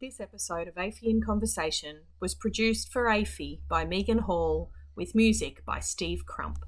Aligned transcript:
This 0.00 0.20
episode 0.20 0.68
of 0.68 0.76
AAFIE 0.76 1.08
in 1.08 1.20
Conversation 1.20 2.02
was 2.20 2.32
produced 2.32 2.92
for 2.92 3.06
AAFIE 3.06 3.62
by 3.68 3.84
Megan 3.84 4.18
Hall 4.18 4.70
with 4.94 5.12
music 5.12 5.64
by 5.64 5.80
Steve 5.80 6.24
Crump. 6.24 6.64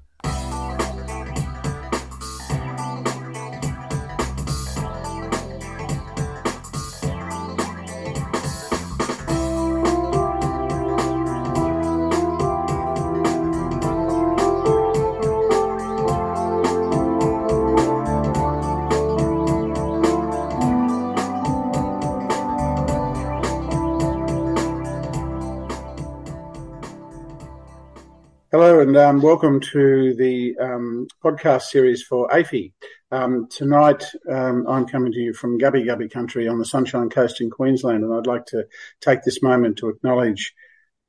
Hello 28.53 28.81
and 28.81 28.97
um, 28.97 29.21
welcome 29.21 29.61
to 29.61 30.13
the 30.15 30.57
um, 30.59 31.07
podcast 31.23 31.61
series 31.61 32.03
for 32.03 32.27
AAFIE. 32.27 32.73
Um, 33.09 33.47
tonight 33.47 34.03
um, 34.29 34.67
I'm 34.67 34.85
coming 34.85 35.13
to 35.13 35.19
you 35.19 35.33
from 35.33 35.57
Gubbi 35.57 35.85
Gubbi 35.85 36.11
country 36.11 36.49
on 36.49 36.59
the 36.59 36.65
Sunshine 36.65 37.09
Coast 37.09 37.39
in 37.39 37.49
Queensland 37.49 38.03
and 38.03 38.13
I'd 38.13 38.27
like 38.27 38.45
to 38.47 38.65
take 38.99 39.23
this 39.23 39.41
moment 39.41 39.77
to 39.77 39.87
acknowledge 39.87 40.53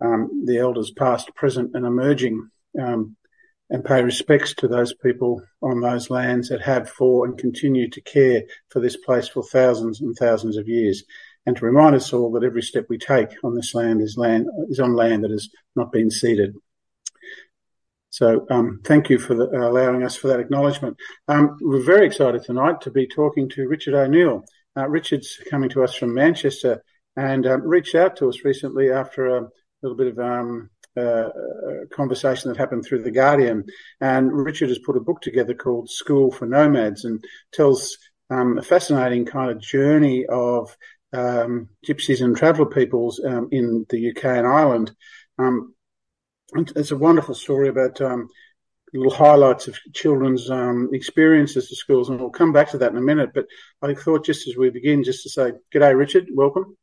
um, 0.01 0.45
the 0.47 0.59
elders 0.59 0.93
past, 0.93 1.35
present 1.35 1.73
and 1.75 1.85
emerging 1.85 2.49
um, 2.81 3.17
and 3.71 3.85
pay 3.85 4.05
respects 4.05 4.55
to 4.55 4.69
those 4.69 4.95
people 4.95 5.43
on 5.63 5.81
those 5.81 6.11
lands 6.11 6.49
that 6.51 6.63
have 6.63 6.89
for 6.89 7.27
and 7.27 7.37
continue 7.37 7.91
to 7.91 8.01
care 8.03 8.45
for 8.69 8.79
this 8.79 8.97
place 8.97 9.27
for 9.27 9.43
thousands 9.43 10.01
and 10.01 10.15
thousands 10.17 10.57
of 10.57 10.69
years 10.69 11.03
and 11.47 11.57
to 11.57 11.67
remind 11.67 11.97
us 11.97 12.13
all 12.13 12.31
that 12.31 12.45
every 12.45 12.63
step 12.63 12.87
we 12.89 12.99
take 12.99 13.31
on 13.43 13.57
this 13.57 13.75
land 13.75 14.01
is 14.01 14.17
land 14.17 14.47
is 14.69 14.79
on 14.79 14.95
land 14.95 15.25
that 15.25 15.33
has 15.33 15.49
not 15.75 15.91
been 15.91 16.09
ceded. 16.09 16.55
So 18.13 18.47
um, 18.51 18.81
thank 18.85 19.09
you 19.09 19.19
for 19.19 19.35
the, 19.35 19.49
uh, 19.49 19.71
allowing 19.71 20.03
us 20.03 20.17
for 20.17 20.29
that 20.29 20.39
acknowledgement. 20.39 20.99
Um, 21.29 21.57
we're 21.63 21.83
very 21.83 22.07
excited 22.07 22.43
tonight 22.43 22.83
to 22.83 22.91
be 22.91 23.07
talking 23.07 23.49
to 23.51 23.67
Richard 23.67 23.95
O'Neill. 23.95 24.45
Uh, 24.77 24.87
Richard's 24.87 25.41
coming 25.49 25.71
to 25.71 25.83
us 25.83 25.95
from 25.95 26.13
Manchester 26.13 26.85
and 27.17 27.47
um, 27.47 27.63
reached 27.63 27.95
out 27.95 28.17
to 28.17 28.29
us 28.29 28.45
recently 28.45 28.91
after 28.91 29.39
a 29.39 29.49
little 29.81 29.97
bit 29.97 30.09
of 30.09 30.19
um, 30.19 30.69
uh, 30.95 31.31
conversation 31.91 32.51
that 32.51 32.59
happened 32.59 32.85
through 32.85 33.03
the 33.03 33.11
Guardian. 33.11 33.65
And 34.03 34.31
Richard 34.31 34.69
has 34.69 34.79
put 34.79 34.99
a 34.99 35.01
book 35.01 35.23
together 35.23 35.55
called 35.55 35.89
School 35.89 36.31
for 36.31 36.45
Nomads 36.45 37.07
and 37.07 37.25
tells 37.55 37.97
um, 38.29 38.59
a 38.59 38.63
fascinating 38.63 39.25
kind 39.25 39.51
of 39.51 39.59
journey 39.59 40.27
of 40.27 40.77
um, 41.15 41.71
gypsies 41.87 42.23
and 42.23 42.37
traveller 42.37 42.67
peoples 42.67 43.21
in 43.51 43.87
the 43.89 44.11
UK 44.11 44.25
and 44.25 44.47
Ireland. 44.47 44.95
Um, 45.39 45.75
it's 46.55 46.91
a 46.91 46.97
wonderful 46.97 47.35
story 47.35 47.69
about 47.69 48.01
um, 48.01 48.29
little 48.93 49.13
highlights 49.13 49.69
of 49.69 49.79
children's 49.95 50.51
um, 50.51 50.91
experiences 50.93 51.69
to 51.69 51.77
schools, 51.77 52.09
and 52.09 52.21
we'll 52.21 52.31
come 52.31 52.53
back 52.53 52.71
to 52.71 52.79
that 52.79 52.91
in 52.91 52.99
a 52.99 53.03
minute. 53.03 53.31
But 53.35 53.47
I 53.81 53.95
thought 53.95 54.25
just 54.25 54.49
as 54.49 54.57
we 54.57 54.71
begin, 54.71 55.05
just 55.05 55.23
to 55.23 55.31
say, 55.31 55.53
"G'day, 55.75 55.97
Richard. 55.97 56.29
Welcome." 56.33 56.77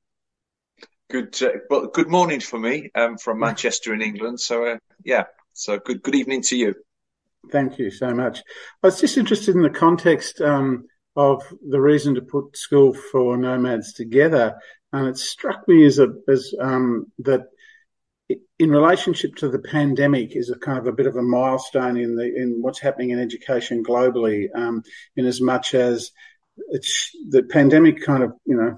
Good, 1.09 1.42
uh, 1.42 1.50
well, 1.70 1.88
good 1.88 2.08
morning 2.08 2.40
for 2.40 2.59
me 2.59 2.92
um, 2.94 3.17
from 3.17 3.40
Manchester 3.40 3.95
in 3.95 4.02
England. 4.02 4.40
So, 4.40 4.66
uh, 4.66 4.78
yeah, 5.03 5.23
so 5.53 5.80
good, 5.80 6.03
good 6.03 6.14
evening 6.14 6.44
to 6.44 6.56
you. 6.56 6.75
Thank 7.52 7.80
you 7.80 7.90
so 7.90 8.14
much. 8.14 8.44
I 8.84 8.88
was 8.88 9.02
just 9.02 9.17
interested 9.17 9.56
in 9.56 9.64
the 9.64 9.72
context 9.72 10.40
um, 10.40 10.86
of 11.16 11.42
the 11.67 11.81
reason 11.81 12.14
to 12.16 12.22
put 12.22 12.56
School 12.56 12.94
for 12.94 13.38
Nomads 13.38 13.94
together, 13.94 14.59
and 14.94 15.08
it 15.08 15.17
struck 15.17 15.67
me 15.67 15.86
as 15.86 16.00
a 16.00 16.09
as 16.28 16.53
um, 16.59 17.12
that 17.20 17.47
in 18.59 18.69
relationship 18.69 19.35
to 19.38 19.49
the 19.49 19.59
pandemic 19.59 20.35
is 20.35 20.49
a 20.49 20.58
kind 20.58 20.77
of 20.77 20.88
a 20.88 20.91
bit 20.91 21.08
of 21.08 21.16
a 21.16 21.22
milestone 21.22 21.97
in 21.97 22.16
the 22.16 22.25
in 22.25 22.61
what's 22.61 22.79
happening 22.79 23.09
in 23.09 23.19
education 23.19 23.84
globally. 23.84 24.47
Um, 24.53 24.84
in 25.16 25.25
as 25.25 25.41
much 25.41 25.73
as 25.73 26.12
it's 26.69 27.12
the 27.29 27.44
pandemic 27.44 28.03
kind 28.03 28.23
of 28.23 28.34
you 28.45 28.56
know 28.56 28.78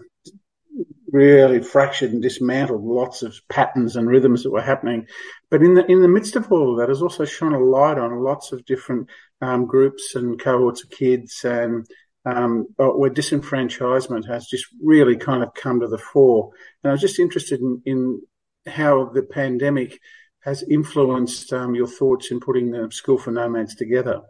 really 1.11 1.61
fractured 1.61 2.13
and 2.13 2.21
dismantled 2.21 2.83
lots 2.83 3.21
of 3.21 3.35
patterns 3.49 3.97
and 3.97 4.07
rhythms 4.07 4.43
that 4.43 4.51
were 4.51 4.61
happening. 4.61 5.07
But 5.49 5.61
in 5.61 5.73
the 5.73 5.85
in 5.91 6.01
the 6.01 6.07
midst 6.07 6.35
of 6.35 6.51
all 6.51 6.71
of 6.71 6.77
that, 6.79 6.89
has 6.89 7.01
also 7.01 7.25
shone 7.25 7.53
a 7.53 7.59
light 7.59 7.97
on 7.97 8.23
lots 8.23 8.51
of 8.51 8.65
different 8.65 9.09
um, 9.41 9.65
groups 9.65 10.15
and 10.15 10.39
cohorts 10.39 10.83
of 10.83 10.91
kids 10.91 11.43
and 11.43 11.85
um, 12.23 12.67
where 12.77 13.09
disenfranchisement 13.09 14.27
has 14.27 14.45
just 14.45 14.67
really 14.81 15.17
kind 15.17 15.43
of 15.43 15.53
come 15.53 15.79
to 15.79 15.87
the 15.87 15.97
fore. 15.97 16.51
And 16.83 16.91
I 16.91 16.93
was 16.93 17.01
just 17.01 17.19
interested 17.19 17.59
in, 17.59 17.81
in 17.85 18.21
how 18.67 19.05
the 19.05 19.23
pandemic 19.23 19.99
has 20.41 20.63
influenced 20.63 21.53
um, 21.53 21.75
your 21.75 21.87
thoughts 21.87 22.31
in 22.31 22.39
putting 22.39 22.71
the 22.71 22.89
School 22.91 23.17
for 23.17 23.31
Nomads 23.31 23.75
together. 23.75 24.21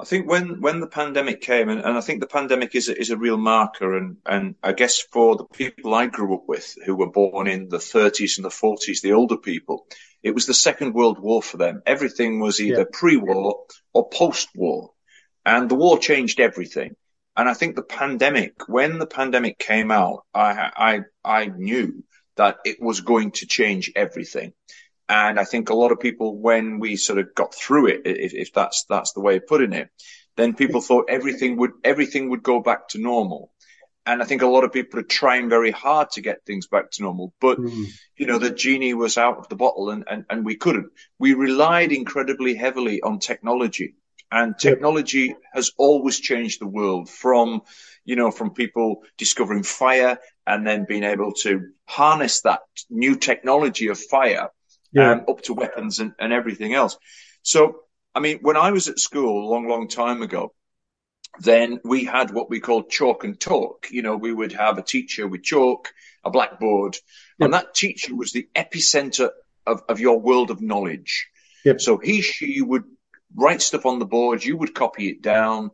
I 0.00 0.04
think 0.04 0.28
when, 0.28 0.60
when 0.60 0.78
the 0.78 0.86
pandemic 0.86 1.40
came, 1.40 1.68
and, 1.68 1.80
and 1.80 1.98
I 1.98 2.00
think 2.00 2.20
the 2.20 2.28
pandemic 2.28 2.76
is 2.76 2.88
a, 2.88 2.98
is 2.98 3.10
a 3.10 3.16
real 3.16 3.36
marker, 3.36 3.96
and, 3.96 4.18
and 4.24 4.54
I 4.62 4.72
guess 4.72 5.00
for 5.00 5.36
the 5.36 5.44
people 5.44 5.92
I 5.92 6.06
grew 6.06 6.36
up 6.36 6.44
with 6.46 6.76
who 6.86 6.94
were 6.94 7.10
born 7.10 7.48
in 7.48 7.68
the 7.68 7.78
30s 7.78 8.38
and 8.38 8.44
the 8.44 8.48
40s, 8.50 9.00
the 9.00 9.14
older 9.14 9.36
people, 9.36 9.86
it 10.22 10.34
was 10.34 10.46
the 10.46 10.54
Second 10.54 10.94
World 10.94 11.18
War 11.18 11.42
for 11.42 11.56
them. 11.56 11.82
Everything 11.84 12.38
was 12.38 12.60
either 12.60 12.80
yeah. 12.80 12.92
pre-war 12.92 13.64
or 13.92 14.08
post-war, 14.08 14.92
and 15.44 15.68
the 15.68 15.74
war 15.74 15.98
changed 15.98 16.38
everything. 16.38 16.94
And 17.36 17.48
I 17.48 17.54
think 17.54 17.74
the 17.74 17.82
pandemic, 17.82 18.68
when 18.68 18.98
the 18.98 19.06
pandemic 19.06 19.58
came 19.58 19.90
out, 19.92 20.24
I 20.34 20.70
I 20.76 21.00
I 21.24 21.46
knew 21.46 22.02
that 22.38 22.58
it 22.64 22.78
was 22.80 23.02
going 23.02 23.32
to 23.32 23.46
change 23.46 23.92
everything. 23.94 24.52
And 25.08 25.38
I 25.38 25.44
think 25.44 25.70
a 25.70 25.76
lot 25.76 25.92
of 25.92 26.00
people, 26.00 26.38
when 26.38 26.80
we 26.80 26.96
sort 26.96 27.18
of 27.18 27.34
got 27.34 27.54
through 27.54 27.88
it, 27.88 28.02
if, 28.04 28.34
if 28.34 28.52
that's 28.52 28.84
that's 28.88 29.12
the 29.12 29.20
way 29.20 29.36
of 29.36 29.46
putting 29.46 29.72
it, 29.72 29.90
then 30.36 30.54
people 30.54 30.80
thought 30.80 31.10
everything 31.10 31.56
would 31.58 31.72
everything 31.84 32.30
would 32.30 32.42
go 32.42 32.60
back 32.60 32.88
to 32.88 32.98
normal. 32.98 33.52
And 34.04 34.22
I 34.22 34.24
think 34.24 34.40
a 34.40 34.46
lot 34.46 34.64
of 34.64 34.72
people 34.72 35.00
are 35.00 35.02
trying 35.20 35.50
very 35.50 35.70
hard 35.70 36.10
to 36.12 36.22
get 36.22 36.46
things 36.46 36.66
back 36.66 36.90
to 36.92 37.02
normal. 37.02 37.34
But, 37.40 37.58
mm. 37.58 37.86
you 38.16 38.26
know, 38.26 38.38
the 38.38 38.50
genie 38.50 38.94
was 38.94 39.18
out 39.18 39.36
of 39.36 39.50
the 39.50 39.56
bottle 39.56 39.90
and, 39.90 40.04
and, 40.10 40.24
and 40.30 40.46
we 40.46 40.56
couldn't. 40.56 40.90
We 41.18 41.34
relied 41.34 41.92
incredibly 41.92 42.54
heavily 42.54 43.02
on 43.02 43.18
technology. 43.18 43.96
And 44.30 44.58
technology 44.58 45.26
yep. 45.26 45.36
has 45.52 45.72
always 45.76 46.20
changed 46.20 46.60
the 46.60 46.66
world 46.66 47.10
from, 47.10 47.62
you 48.04 48.16
know, 48.16 48.30
from 48.30 48.54
people 48.54 49.02
discovering 49.18 49.62
fire 49.62 50.18
and 50.48 50.66
then 50.66 50.86
being 50.88 51.04
able 51.04 51.32
to 51.32 51.68
harness 51.84 52.40
that 52.40 52.60
new 52.88 53.16
technology 53.16 53.88
of 53.88 54.00
fire 54.00 54.48
yeah. 54.92 55.12
um, 55.12 55.24
up 55.28 55.42
to 55.42 55.52
weapons 55.52 55.98
and, 55.98 56.14
and 56.18 56.32
everything 56.32 56.72
else. 56.72 56.96
So, 57.42 57.80
I 58.14 58.20
mean, 58.20 58.38
when 58.40 58.56
I 58.56 58.70
was 58.70 58.88
at 58.88 58.98
school 58.98 59.46
a 59.46 59.50
long, 59.50 59.68
long 59.68 59.88
time 59.88 60.22
ago, 60.22 60.54
then 61.40 61.80
we 61.84 62.04
had 62.04 62.30
what 62.30 62.48
we 62.48 62.60
called 62.60 62.90
chalk 62.90 63.24
and 63.24 63.38
talk. 63.38 63.88
You 63.90 64.00
know, 64.00 64.16
we 64.16 64.32
would 64.32 64.52
have 64.54 64.78
a 64.78 64.82
teacher 64.82 65.28
with 65.28 65.42
chalk, 65.42 65.92
a 66.24 66.30
blackboard, 66.30 66.94
yep. 67.38 67.46
and 67.46 67.54
that 67.54 67.74
teacher 67.74 68.16
was 68.16 68.32
the 68.32 68.48
epicenter 68.56 69.30
of, 69.66 69.82
of 69.86 70.00
your 70.00 70.18
world 70.18 70.50
of 70.50 70.62
knowledge. 70.62 71.28
Yep. 71.66 71.80
So 71.82 71.98
he, 71.98 72.22
she 72.22 72.62
would 72.62 72.84
write 73.36 73.60
stuff 73.60 73.84
on 73.84 73.98
the 73.98 74.06
board, 74.06 74.42
you 74.42 74.56
would 74.56 74.74
copy 74.74 75.10
it 75.10 75.20
down. 75.20 75.72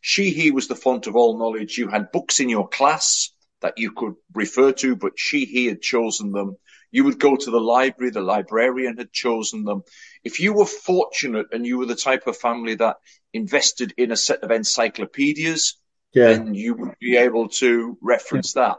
She, 0.00 0.30
he 0.30 0.52
was 0.52 0.68
the 0.68 0.76
font 0.76 1.08
of 1.08 1.16
all 1.16 1.38
knowledge. 1.38 1.76
You 1.76 1.88
had 1.88 2.12
books 2.12 2.38
in 2.38 2.48
your 2.48 2.68
class 2.68 3.31
that 3.62 3.78
you 3.78 3.92
could 3.92 4.14
refer 4.34 4.72
to, 4.72 4.94
but 4.94 5.12
she, 5.16 5.44
he 5.44 5.66
had 5.66 5.80
chosen 5.80 6.32
them. 6.32 6.56
You 6.90 7.04
would 7.04 7.18
go 7.18 7.36
to 7.36 7.50
the 7.50 7.60
library, 7.60 8.10
the 8.10 8.20
librarian 8.20 8.98
had 8.98 9.12
chosen 9.12 9.64
them. 9.64 9.82
If 10.22 10.40
you 10.40 10.52
were 10.52 10.66
fortunate 10.66 11.46
and 11.52 11.66
you 11.66 11.78
were 11.78 11.86
the 11.86 11.96
type 11.96 12.26
of 12.26 12.36
family 12.36 12.74
that 12.76 12.96
invested 13.32 13.94
in 13.96 14.12
a 14.12 14.16
set 14.16 14.42
of 14.42 14.50
encyclopedias, 14.50 15.78
yeah. 16.12 16.28
then 16.28 16.54
you 16.54 16.74
would 16.74 16.98
be 17.00 17.16
able 17.16 17.48
to 17.48 17.96
reference 18.02 18.54
yeah. 18.54 18.62
that. 18.62 18.76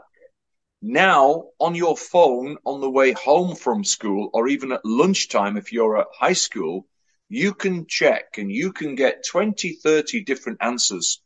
Now, 0.80 1.46
on 1.58 1.74
your 1.74 1.96
phone, 1.96 2.58
on 2.64 2.80
the 2.80 2.90
way 2.90 3.12
home 3.12 3.56
from 3.56 3.84
school, 3.84 4.30
or 4.32 4.48
even 4.48 4.70
at 4.70 4.84
lunchtime, 4.84 5.56
if 5.56 5.72
you're 5.72 5.98
at 5.98 6.06
high 6.12 6.34
school, 6.34 6.86
you 7.28 7.54
can 7.54 7.86
check 7.88 8.36
and 8.36 8.52
you 8.52 8.72
can 8.72 8.94
get 8.94 9.24
20, 9.26 9.72
30 9.82 10.24
different 10.24 10.58
answers, 10.60 11.22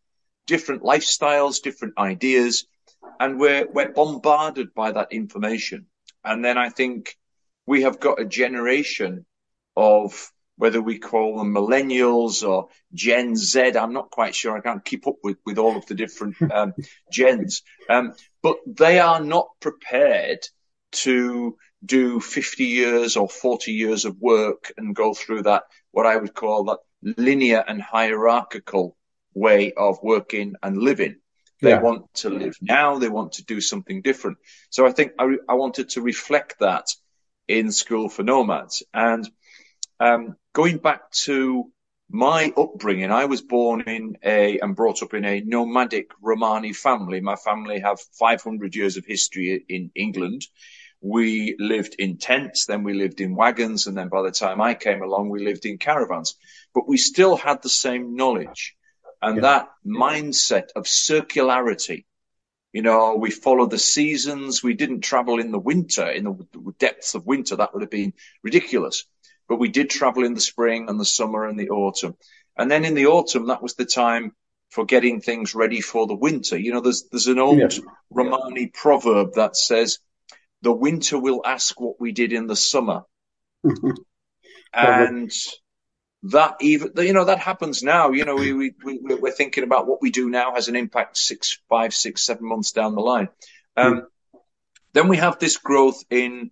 different 0.46 0.82
lifestyles, 0.82 1.60
different 1.60 1.98
ideas 1.98 2.66
and 3.20 3.38
we're 3.38 3.66
we're 3.70 3.92
bombarded 3.92 4.74
by 4.74 4.92
that 4.92 5.12
information. 5.12 5.86
And 6.24 6.44
then 6.44 6.58
I 6.58 6.68
think 6.68 7.16
we 7.66 7.82
have 7.82 8.00
got 8.00 8.20
a 8.20 8.24
generation 8.24 9.26
of 9.76 10.30
whether 10.56 10.82
we 10.82 10.98
call 10.98 11.38
them 11.38 11.54
millennials 11.54 12.46
or 12.46 12.68
Gen 12.92 13.36
Z. 13.36 13.76
I'm 13.76 13.92
not 13.92 14.10
quite 14.10 14.34
sure. 14.34 14.56
I 14.56 14.60
can't 14.60 14.84
keep 14.84 15.06
up 15.06 15.14
with, 15.22 15.36
with 15.46 15.56
all 15.56 15.76
of 15.76 15.86
the 15.86 15.94
different 15.94 16.36
um, 16.52 16.74
gens. 17.12 17.62
Um, 17.88 18.14
but 18.42 18.56
they 18.66 18.98
are 18.98 19.20
not 19.20 19.48
prepared 19.60 20.40
to 20.90 21.56
do 21.84 22.18
50 22.18 22.64
years 22.64 23.16
or 23.16 23.28
40 23.28 23.72
years 23.72 24.04
of 24.04 24.18
work 24.18 24.72
and 24.76 24.96
go 24.96 25.14
through 25.14 25.42
that, 25.42 25.62
what 25.92 26.06
I 26.06 26.16
would 26.16 26.34
call 26.34 26.64
that 26.64 26.78
linear 27.02 27.64
and 27.66 27.80
hierarchical 27.80 28.96
way 29.34 29.72
of 29.72 29.98
working 30.02 30.54
and 30.62 30.76
living. 30.76 31.16
They 31.62 31.70
Yeah. 31.70 31.80
want 31.80 32.12
to 32.16 32.30
live 32.30 32.56
now. 32.62 32.98
They 32.98 33.08
want 33.08 33.32
to 33.34 33.44
do 33.44 33.60
something 33.60 34.02
different. 34.02 34.38
So 34.70 34.86
I 34.86 34.92
think 34.92 35.12
I, 35.18 35.36
I 35.48 35.54
wanted 35.54 35.90
to 35.90 36.02
reflect 36.02 36.60
that 36.60 36.86
in 37.48 37.72
School 37.72 38.08
for 38.08 38.22
Nomads. 38.22 38.82
And 38.94 39.28
um, 40.00 40.36
going 40.52 40.78
back 40.78 41.10
to 41.24 41.70
my 42.10 42.52
upbringing, 42.56 43.10
I 43.10 43.26
was 43.26 43.42
born 43.42 43.82
in 43.82 44.18
a 44.24 44.58
and 44.60 44.76
brought 44.76 45.02
up 45.02 45.14
in 45.14 45.24
a 45.24 45.40
nomadic 45.40 46.10
Romani 46.22 46.72
family. 46.72 47.20
My 47.20 47.36
family 47.36 47.80
have 47.80 48.00
500 48.18 48.74
years 48.74 48.96
of 48.96 49.04
history 49.06 49.64
in 49.68 49.90
England. 49.94 50.46
We 51.00 51.56
lived 51.58 51.96
in 51.98 52.18
tents, 52.18 52.66
then 52.66 52.82
we 52.82 52.94
lived 52.94 53.20
in 53.20 53.36
wagons, 53.36 53.86
and 53.86 53.96
then 53.96 54.08
by 54.08 54.22
the 54.22 54.32
time 54.32 54.60
I 54.60 54.74
came 54.74 55.02
along, 55.02 55.28
we 55.30 55.44
lived 55.44 55.66
in 55.66 55.78
caravans. 55.78 56.34
But 56.74 56.88
we 56.88 56.96
still 56.96 57.36
had 57.36 57.62
the 57.62 57.68
same 57.68 58.16
knowledge 58.16 58.74
and 59.22 59.36
Yeah. 59.36 59.42
that 59.42 59.68
mindset 59.86 60.68
of 60.76 60.84
circularity. 60.84 62.04
You 62.72 62.82
know, 62.82 63.16
we 63.16 63.30
follow 63.30 63.66
the 63.66 63.78
seasons. 63.78 64.62
We 64.62 64.74
didn't 64.74 65.00
travel 65.00 65.40
in 65.40 65.50
the 65.50 65.58
winter, 65.58 66.06
in 66.06 66.24
the 66.24 66.72
depths 66.78 67.14
of 67.14 67.26
winter. 67.26 67.56
That 67.56 67.72
would 67.72 67.82
have 67.82 67.90
been 67.90 68.12
ridiculous. 68.42 69.04
But 69.48 69.56
we 69.58 69.68
did 69.68 69.88
travel 69.88 70.24
in 70.24 70.34
the 70.34 70.40
spring 70.40 70.88
and 70.88 71.00
the 71.00 71.04
summer 71.06 71.46
and 71.46 71.58
the 71.58 71.70
autumn. 71.70 72.16
And 72.56 72.70
then 72.70 72.84
in 72.84 72.94
the 72.94 73.06
autumn, 73.06 73.46
that 73.46 73.62
was 73.62 73.74
the 73.74 73.86
time 73.86 74.32
for 74.70 74.84
getting 74.84 75.20
things 75.22 75.54
ready 75.54 75.80
for 75.80 76.06
the 76.06 76.14
winter. 76.14 76.58
You 76.58 76.72
know, 76.72 76.80
there's, 76.80 77.04
there's 77.10 77.26
an 77.28 77.38
old 77.38 77.58
Yeah. 77.58 77.68
Romani 78.10 78.66
proverb 78.66 79.34
that 79.34 79.56
says, 79.56 79.98
the 80.60 80.72
winter 80.72 81.18
will 81.18 81.40
ask 81.44 81.80
what 81.80 81.98
we 81.98 82.12
did 82.12 82.32
in 82.34 82.46
the 82.46 82.56
summer. 82.56 83.04
and 84.74 85.32
that 86.24 86.56
even 86.60 86.92
you 86.98 87.12
know 87.12 87.26
that 87.26 87.38
happens 87.38 87.82
now. 87.82 88.10
You 88.10 88.24
know 88.24 88.36
we, 88.36 88.52
we, 88.52 88.74
we 88.84 89.14
we're 89.14 89.30
thinking 89.30 89.64
about 89.64 89.86
what 89.86 90.02
we 90.02 90.10
do 90.10 90.28
now 90.28 90.54
has 90.54 90.68
an 90.68 90.76
impact 90.76 91.16
six 91.16 91.58
five 91.68 91.94
six 91.94 92.22
seven 92.24 92.46
months 92.48 92.72
down 92.72 92.94
the 92.94 93.00
line. 93.00 93.28
Um, 93.76 94.06
then 94.94 95.08
we 95.08 95.16
have 95.18 95.38
this 95.38 95.56
growth 95.58 96.04
in 96.10 96.50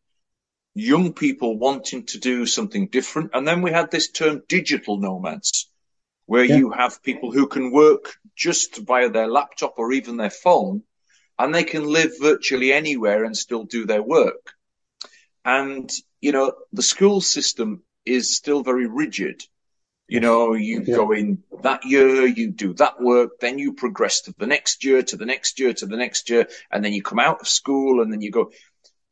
young 0.74 1.12
people 1.14 1.58
wanting 1.58 2.04
to 2.06 2.18
do 2.18 2.46
something 2.46 2.88
different. 2.88 3.30
And 3.34 3.46
then 3.46 3.62
we 3.62 3.72
had 3.72 3.90
this 3.90 4.10
term 4.10 4.42
digital 4.48 4.98
nomads 4.98 5.68
where 6.26 6.44
Yeah. 6.44 6.56
you 6.56 6.70
have 6.70 7.02
people 7.02 7.32
who 7.32 7.46
can 7.48 7.72
work 7.72 8.16
just 8.36 8.76
via 8.78 9.08
their 9.08 9.26
laptop 9.28 9.74
or 9.78 9.92
even 9.92 10.16
their 10.16 10.30
phone 10.30 10.82
and 11.38 11.54
they 11.54 11.64
can 11.64 11.84
live 11.84 12.12
virtually 12.20 12.72
anywhere 12.72 13.24
and 13.24 13.36
still 13.36 13.64
do 13.64 13.86
their 13.86 14.02
work. 14.02 14.52
And 15.44 15.90
you 16.20 16.32
know 16.32 16.52
the 16.72 16.82
school 16.82 17.20
system 17.20 17.82
is 18.04 18.36
still 18.36 18.62
very 18.62 18.86
rigid 18.86 19.42
you 20.08 20.20
know 20.20 20.54
you 20.54 20.82
Yeah. 20.82 20.96
go 20.96 21.12
in 21.12 21.42
that 21.62 21.84
year 21.84 22.26
you 22.26 22.50
do 22.50 22.74
that 22.74 23.00
work 23.00 23.40
then 23.40 23.58
you 23.58 23.72
progress 23.72 24.22
to 24.22 24.34
the 24.38 24.46
next 24.46 24.84
year 24.84 25.02
to 25.02 25.16
the 25.16 25.26
next 25.26 25.58
year 25.58 25.72
to 25.72 25.86
the 25.86 25.96
next 25.96 26.30
year 26.30 26.48
and 26.70 26.84
then 26.84 26.92
you 26.92 27.02
come 27.02 27.18
out 27.18 27.40
of 27.40 27.48
school 27.48 28.00
and 28.02 28.12
then 28.12 28.20
you 28.20 28.30
go 28.30 28.52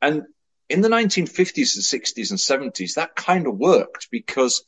and 0.00 0.22
in 0.68 0.80
the 0.80 0.88
1950s 0.88 1.76
and 1.76 2.02
60s 2.02 2.30
and 2.30 2.72
70s 2.72 2.94
that 2.94 3.14
kind 3.16 3.46
of 3.46 3.56
worked 3.56 4.08
because 4.10 4.64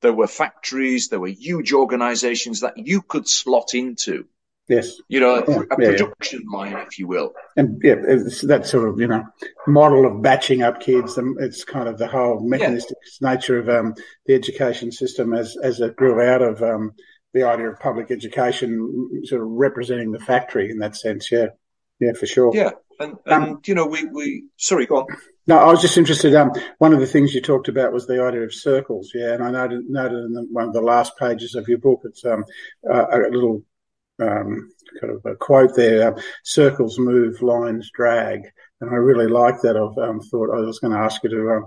there 0.00 0.12
were 0.12 0.26
factories 0.26 1.08
there 1.08 1.20
were 1.20 1.28
huge 1.28 1.72
organizations 1.72 2.60
that 2.60 2.76
you 2.76 3.02
could 3.02 3.28
slot 3.28 3.74
into 3.74 4.26
Yes. 4.68 4.96
you 5.08 5.20
know 5.20 5.36
Yeah, 5.48 5.54
a 5.56 5.60
yeah, 5.60 5.64
yeah. 5.78 5.90
production 5.96 6.42
line 6.52 6.76
if 6.76 6.98
you 6.98 7.06
will 7.08 7.32
And 7.56 7.80
yeah, 7.82 7.96
it's 8.06 8.42
that 8.42 8.66
sort 8.66 8.88
of, 8.88 9.00
you 9.00 9.06
know, 9.06 9.24
model 9.66 10.06
of 10.06 10.20
batching 10.22 10.62
up 10.62 10.80
kids. 10.80 11.16
um, 11.18 11.36
It's 11.40 11.64
kind 11.64 11.88
of 11.88 11.98
the 11.98 12.06
whole 12.06 12.40
mechanistic 12.40 12.96
nature 13.20 13.58
of 13.58 13.68
um, 13.68 13.94
the 14.26 14.34
education 14.34 14.92
system 14.92 15.32
as, 15.32 15.56
as 15.62 15.80
it 15.80 15.96
grew 15.96 16.20
out 16.20 16.42
of 16.42 16.62
um, 16.62 16.92
the 17.32 17.44
idea 17.44 17.70
of 17.70 17.80
public 17.80 18.10
education 18.10 19.22
sort 19.24 19.42
of 19.42 19.48
representing 19.48 20.12
the 20.12 20.20
factory 20.20 20.70
in 20.70 20.78
that 20.78 20.96
sense. 20.96 21.32
Yeah. 21.32 21.48
Yeah, 22.00 22.12
for 22.12 22.26
sure. 22.26 22.52
yeah 22.54 22.70
and, 23.00 23.16
and 23.26 23.66
you 23.66 23.74
know 23.74 23.86
we 23.86 24.04
we 24.04 24.44
sorry 24.56 24.86
go 24.86 24.98
on 24.98 25.06
No, 25.48 25.58
I 25.58 25.66
was 25.70 25.80
just 25.80 25.96
interested. 25.98 26.34
Um, 26.34 26.52
one 26.78 26.92
of 26.92 27.00
the 27.00 27.06
things 27.06 27.34
you 27.34 27.40
talked 27.40 27.68
about 27.68 27.92
was 27.92 28.06
the 28.06 28.22
idea 28.22 28.42
of 28.42 28.52
circles. 28.54 29.10
Yeah, 29.14 29.32
and 29.34 29.42
I 29.42 29.50
noted, 29.50 29.88
noted 29.88 30.24
in 30.26 30.32
the, 30.34 30.42
one 30.50 30.68
of 30.68 30.74
the 30.74 30.82
last 30.82 31.16
pages 31.18 31.54
of 31.54 31.66
your 31.68 31.78
book, 31.78 32.02
it's 32.04 32.24
um, 32.24 32.44
uh, 32.88 33.06
a 33.10 33.30
little 33.30 33.62
um, 34.20 34.70
kind 35.00 35.14
of 35.14 35.24
a 35.26 35.36
quote 35.36 35.74
there: 35.76 36.14
um, 36.14 36.20
"Circles 36.44 36.98
move, 36.98 37.42
lines 37.42 37.90
drag." 37.92 38.42
And 38.80 38.90
I 38.90 38.94
really 38.94 39.26
like 39.26 39.60
that. 39.62 39.76
I've 39.76 39.98
um, 40.08 40.20
thought 40.20 40.54
I 40.56 40.60
was 40.60 40.78
going 40.78 40.92
to 40.92 40.98
ask 41.00 41.22
you 41.24 41.30
to 41.30 41.50
um, 41.50 41.66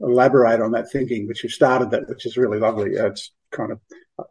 elaborate 0.00 0.60
on 0.60 0.72
that 0.72 0.90
thinking, 0.90 1.26
but 1.26 1.42
you've 1.42 1.52
started 1.52 1.90
that, 1.92 2.08
which 2.08 2.26
is 2.26 2.36
really 2.36 2.58
lovely. 2.58 2.98
Uh, 2.98 3.06
It's 3.08 3.32
kind 3.52 3.72
of, 3.72 3.80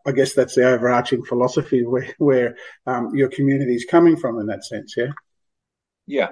I 0.06 0.12
guess, 0.12 0.33
that's 0.33 0.56
the 0.56 0.68
overarching 0.68 1.24
philosophy 1.25 1.86
where 1.86 2.13
where 2.18 2.57
um, 2.86 3.15
your 3.15 3.30
community 3.30 3.75
is 3.75 3.86
coming 3.89 4.18
from 4.18 4.39
in 4.39 4.48
that 4.48 4.65
sense. 4.65 4.95
Yeah. 4.98 5.12
Yeah. 6.06 6.30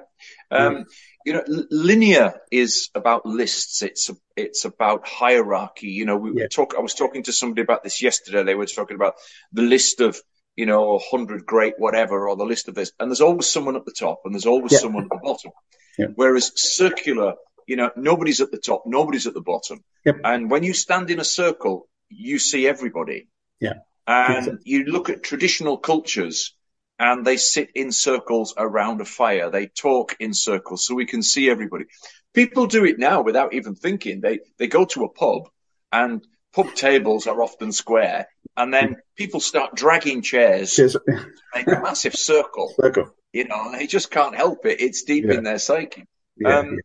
Um, 0.51 0.85
you 1.25 1.33
know, 1.33 1.43
linear 1.69 2.39
is 2.51 2.89
about 2.95 3.25
lists. 3.25 3.81
It's 3.81 4.09
it's 4.37 4.63
about 4.65 5.07
hierarchy. 5.07 5.87
You 5.87 6.05
know, 6.05 6.17
we 6.17 6.33
Yeah. 6.33 6.47
talk. 6.49 6.75
I 6.77 6.81
was 6.81 6.93
talking 6.93 7.23
to 7.23 7.33
somebody 7.33 7.61
about 7.61 7.83
this 7.83 8.01
yesterday. 8.01 8.43
They 8.43 8.55
were 8.55 8.67
talking 8.67 8.95
about 8.95 9.15
the 9.51 9.63
list 9.63 9.99
of 10.01 10.21
you 10.55 10.65
know 10.65 10.99
hundred 10.99 11.45
great 11.45 11.75
whatever, 11.77 12.27
or 12.27 12.35
the 12.35 12.45
list 12.45 12.67
of 12.67 12.75
this, 12.75 12.91
and 12.99 13.09
there's 13.09 13.21
always 13.21 13.47
someone 13.47 13.75
at 13.75 13.85
the 13.85 13.91
top, 13.91 14.21
and 14.25 14.33
there's 14.33 14.45
always 14.45 14.71
Yeah. 14.73 14.79
someone 14.79 15.03
at 15.05 15.09
the 15.09 15.19
bottom. 15.23 15.51
Yeah. 15.97 16.07
Whereas 16.15 16.51
circular, 16.55 17.35
you 17.67 17.75
know, 17.75 17.91
nobody's 17.95 18.41
at 18.41 18.51
the 18.51 18.57
top, 18.57 18.83
nobody's 18.85 19.27
at 19.27 19.33
the 19.33 19.41
bottom, 19.41 19.83
Yep. 20.05 20.15
and 20.23 20.51
when 20.51 20.63
you 20.63 20.73
stand 20.73 21.09
in 21.11 21.19
a 21.19 21.25
circle, 21.25 21.87
you 22.09 22.39
see 22.39 22.67
everybody. 22.67 23.27
Yeah. 23.59 23.73
And 24.07 24.37
Exactly. 24.37 24.61
you 24.71 24.83
look 24.85 25.09
at 25.09 25.23
traditional 25.23 25.77
cultures 25.77 26.55
and 26.99 27.25
they 27.25 27.37
sit 27.37 27.71
in 27.75 27.91
circles 27.91 28.53
around 28.55 29.01
a 29.01 29.05
fire. 29.05 29.49
They 29.49 29.65
talk 29.67 30.15
in 30.19 30.33
circles 30.33 30.85
so 30.85 30.93
we 30.95 31.07
can 31.07 31.23
see 31.23 31.49
everybody. 31.49 31.85
People 32.33 32.67
do 32.67 32.85
it 32.85 32.99
now 32.99 33.21
without 33.23 33.53
even 33.53 33.73
thinking. 33.75 34.21
They, 34.21 34.39
they 34.59 34.67
go 34.67 34.85
to 34.85 35.03
a 35.05 35.09
pub 35.09 35.49
and 35.91 36.23
pub 36.53 36.73
tables 36.75 37.25
are 37.27 37.41
often 37.41 37.71
square 37.71 38.27
and 38.57 38.73
then 38.73 38.97
people 39.15 39.39
start 39.39 39.75
dragging 39.75 40.21
chairs 40.21 40.75
to 40.75 40.99
make 41.53 41.67
a 41.67 41.81
massive 41.81 42.15
circle. 42.15 42.73
Circle. 42.81 43.13
You 43.33 43.47
know, 43.47 43.71
they 43.71 43.85
just 43.87 44.11
can't 44.11 44.35
help 44.35 44.65
it. 44.65 44.79
It's 44.81 45.03
deep 45.03 45.25
Yeah. 45.25 45.33
in 45.35 45.43
their 45.43 45.59
psyche. 45.59 46.05
Yeah. 46.37 46.59
Um, 46.59 46.79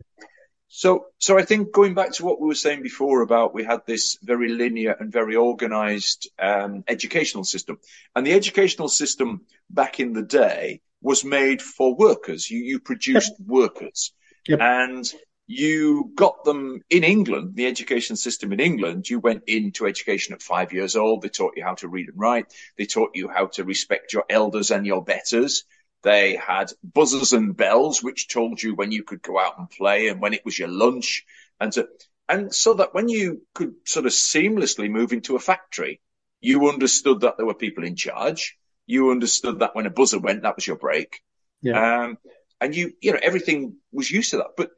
so, 0.69 1.07
so 1.19 1.37
I 1.39 1.43
think 1.43 1.73
going 1.73 1.95
back 1.95 2.13
to 2.15 2.25
what 2.25 2.41
we 2.41 2.47
were 2.47 2.55
saying 2.55 2.83
before 2.83 3.23
about 3.23 3.55
we 3.55 3.65
had 3.65 3.81
this 3.87 4.19
very 4.23 4.49
linear 4.49 4.93
and 4.99 5.13
very 5.13 5.35
organized 5.37 6.29
um, 6.39 6.85
educational 6.89 7.45
system, 7.45 7.79
and 8.15 8.27
the 8.27 8.33
educational 8.33 8.89
system 8.89 9.43
back 9.69 9.99
in 10.01 10.13
the 10.13 10.23
day 10.23 10.81
was 11.03 11.25
made 11.25 11.61
for 11.63 11.95
workers. 11.97 12.49
You 12.51 12.61
you 12.61 12.79
produced 12.81 13.33
workers, 13.45 14.13
Yep. 14.49 14.61
and 14.61 15.13
you 15.51 16.13
got 16.15 16.45
them 16.45 16.81
in 16.89 17.03
England. 17.03 17.57
The 17.57 17.67
education 17.67 18.15
system 18.15 18.53
in 18.53 18.61
England, 18.61 19.11
you 19.11 19.19
went 19.19 19.43
into 19.49 19.85
education 19.85 20.33
at 20.33 20.43
five 20.43 20.73
years 20.73 20.95
old. 20.95 21.23
They 21.23 21.29
taught 21.29 21.57
you 21.57 21.65
how 21.65 21.75
to 21.75 21.89
read 21.89 22.07
and 22.07 22.17
write. 22.17 22.55
They 22.79 22.87
taught 22.87 23.17
you 23.17 23.29
how 23.29 23.47
to 23.55 23.65
respect 23.65 24.13
your 24.13 24.25
elders 24.31 24.71
and 24.71 24.87
your 24.87 25.03
betters. 25.03 25.65
They 26.05 26.37
had 26.37 26.71
buzzers 26.85 27.33
and 27.33 27.57
bells, 27.57 28.01
which 28.01 28.29
told 28.29 28.63
you 28.63 28.77
when 28.77 28.93
you 28.93 29.03
could 29.03 29.23
go 29.23 29.41
out 29.41 29.59
and 29.59 29.69
play 29.69 30.07
and 30.07 30.21
when 30.21 30.35
it 30.35 30.45
was 30.45 30.57
your 30.57 30.69
lunch. 30.69 31.25
And 31.59 31.75
so, 31.75 31.89
and 32.29 32.55
so 32.55 32.75
that 32.75 32.95
when 32.95 33.09
you 33.09 33.43
could 33.53 33.75
sort 33.87 34.07
of 34.07 34.13
seamlessly 34.13 34.89
move 34.89 35.13
into 35.13 35.35
a 35.35 35.41
factory, 35.41 36.01
you 36.41 36.69
understood 36.69 37.23
that 37.23 37.39
there 37.39 37.47
were 37.47 37.55
people 37.55 37.83
in 37.83 37.97
charge. 37.97 38.57
You 38.87 39.11
understood 39.11 39.59
that 39.59 39.75
when 39.75 39.87
a 39.87 39.91
buzzer 39.91 40.21
went, 40.21 40.43
that 40.43 40.55
was 40.55 40.65
your 40.65 40.77
break. 40.77 41.23
Yeah. 41.61 42.03
Um, 42.03 42.19
and 42.61 42.77
you, 42.77 42.93
you 43.01 43.11
know, 43.11 43.19
everything 43.21 43.79
was 43.91 44.09
used 44.09 44.31
to 44.31 44.37
that. 44.37 44.51
But 44.57 44.71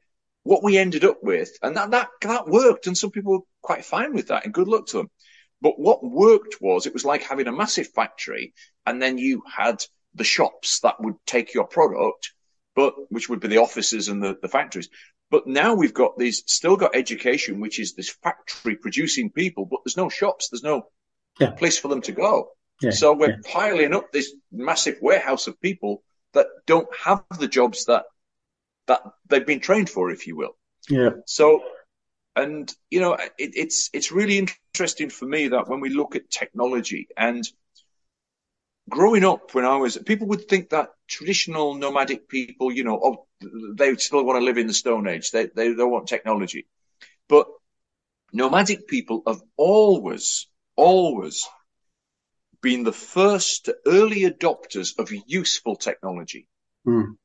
what 0.44 0.62
we 0.62 0.78
ended 0.78 1.04
up 1.04 1.18
with, 1.22 1.50
and 1.62 1.76
that, 1.76 1.90
that, 1.92 2.08
that 2.22 2.46
worked. 2.48 2.86
And 2.86 2.96
some 2.98 3.10
people 3.10 3.32
were 3.32 3.44
quite 3.62 3.84
fine 3.84 4.14
with 4.14 4.28
that 4.28 4.44
and 4.44 4.54
good 4.54 4.68
luck 4.68 4.86
to 4.88 4.98
them. 4.98 5.10
But 5.60 5.78
what 5.78 6.02
worked 6.02 6.56
was 6.60 6.86
it 6.86 6.92
was 6.92 7.04
like 7.04 7.22
having 7.22 7.46
a 7.46 7.52
massive 7.52 7.88
factory 7.94 8.52
and 8.84 9.00
then 9.00 9.18
you 9.18 9.42
had 9.48 9.84
the 10.14 10.24
shops 10.24 10.80
that 10.80 11.00
would 11.00 11.14
take 11.26 11.54
your 11.54 11.66
product, 11.66 12.32
but 12.74 12.94
which 13.10 13.28
would 13.28 13.40
be 13.40 13.48
the 13.48 13.58
offices 13.58 14.08
and 14.08 14.22
the, 14.22 14.36
the 14.42 14.48
factories. 14.48 14.88
But 15.30 15.46
now 15.46 15.74
we've 15.74 15.94
got 15.94 16.18
these 16.18 16.42
still 16.46 16.76
got 16.76 16.96
education, 16.96 17.60
which 17.60 17.78
is 17.78 17.94
this 17.94 18.10
factory 18.10 18.76
producing 18.76 19.30
people, 19.30 19.64
but 19.64 19.80
there's 19.84 19.96
no 19.96 20.08
shops, 20.08 20.48
there's 20.50 20.62
no 20.64 20.88
Yeah. 21.40 21.50
place 21.50 21.78
for 21.78 21.88
them 21.88 22.02
to 22.02 22.12
go. 22.12 22.50
Yeah. 22.80 22.90
So 22.90 23.14
we're 23.14 23.30
yeah. 23.30 23.36
piling 23.52 23.94
up 23.94 24.10
this 24.12 24.34
massive 24.50 24.98
warehouse 25.00 25.46
of 25.46 25.60
people 25.60 26.02
that 26.34 26.48
don't 26.66 26.88
have 26.96 27.24
the 27.38 27.48
jobs 27.48 27.84
that 27.86 28.04
that 28.86 29.02
they've 29.28 29.46
been 29.46 29.60
trained 29.60 29.90
for, 29.90 30.10
if 30.10 30.26
you 30.26 30.36
will. 30.36 30.56
Yeah. 30.88 31.10
So, 31.26 31.62
and 32.34 32.72
you 32.90 33.00
know, 33.00 33.14
it, 33.14 33.30
it's 33.38 33.90
it's 33.92 34.12
really 34.12 34.38
interesting 34.38 35.10
for 35.10 35.26
me 35.26 35.48
that 35.48 35.68
when 35.68 35.80
we 35.80 35.90
look 35.90 36.16
at 36.16 36.30
technology 36.30 37.08
and 37.16 37.44
growing 38.88 39.24
up, 39.24 39.54
when 39.54 39.64
I 39.64 39.76
was, 39.76 39.96
people 39.98 40.28
would 40.28 40.48
think 40.48 40.70
that 40.70 40.90
traditional 41.06 41.74
nomadic 41.74 42.28
people, 42.28 42.72
you 42.72 42.84
know, 42.84 43.00
oh, 43.02 43.26
they 43.74 43.94
still 43.96 44.24
want 44.24 44.40
to 44.40 44.44
live 44.44 44.58
in 44.58 44.66
the 44.66 44.74
Stone 44.74 45.06
Age. 45.06 45.30
They 45.30 45.46
they 45.46 45.74
don't 45.74 45.90
want 45.90 46.08
technology, 46.08 46.66
but 47.28 47.46
nomadic 48.32 48.88
people 48.88 49.22
have 49.26 49.40
always 49.56 50.46
always 50.76 51.48
been 52.60 52.84
the 52.84 52.92
first 52.92 53.68
early 53.86 54.22
adopters 54.22 54.98
of 54.98 55.12
useful 55.26 55.76
technology. 55.76 56.48
Mm. 56.86 57.16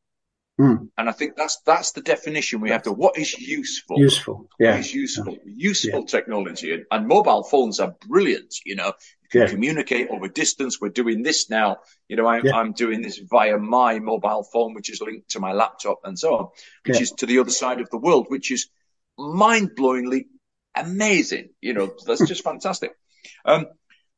Mm. 0.60 0.90
And 0.98 1.08
I 1.08 1.12
think 1.12 1.36
that's 1.36 1.58
that's 1.68 1.92
the 1.92 2.02
definition 2.02 2.62
we 2.62 2.72
have 2.72 2.82
to. 2.84 2.92
What 2.92 3.18
is 3.18 3.38
useful? 3.38 4.00
Useful, 4.00 4.50
yeah. 4.60 4.72
What 4.72 4.80
is 4.80 4.94
useful? 4.94 5.34
Yeah. 5.34 5.54
Useful 5.56 6.00
yeah. 6.00 6.06
technology, 6.08 6.74
and, 6.74 6.86
and, 6.90 7.08
mobile 7.08 7.44
phones 7.44 7.80
are 7.80 7.96
brilliant. 8.08 8.56
You 8.66 8.76
know, 8.76 8.88
you 9.22 9.30
can 9.30 9.42
yeah. 9.42 9.48
communicate 9.50 10.10
over 10.10 10.28
distance. 10.28 10.82
We're 10.82 10.90
doing 10.90 11.22
this 11.22 11.52
now. 11.52 11.78
You 12.08 12.16
know, 12.16 12.26
I'm, 12.26 12.52
I'm 12.52 12.72
doing 12.72 13.04
this 13.04 13.20
via 13.20 13.60
my 13.60 14.00
mobile 14.00 14.42
phone, 14.42 14.74
which 14.74 14.90
is 14.90 15.00
linked 15.00 15.30
to 15.32 15.40
my 15.40 15.54
laptop, 15.54 16.00
and 16.04 16.18
so 16.18 16.36
on, 16.36 16.48
which 16.88 17.02
is 17.02 17.12
to 17.12 17.28
the 17.28 17.38
other 17.38 17.52
side 17.52 17.80
of 17.80 17.92
the 17.92 18.00
world, 18.00 18.26
which 18.30 18.52
is 18.52 18.68
mind-blowingly 19.16 20.26
amazing. 20.76 21.50
You 21.62 21.76
know, 21.76 21.94
that's 22.08 22.28
just 22.28 22.44
fantastic. 22.52 22.94
Um, 23.46 23.68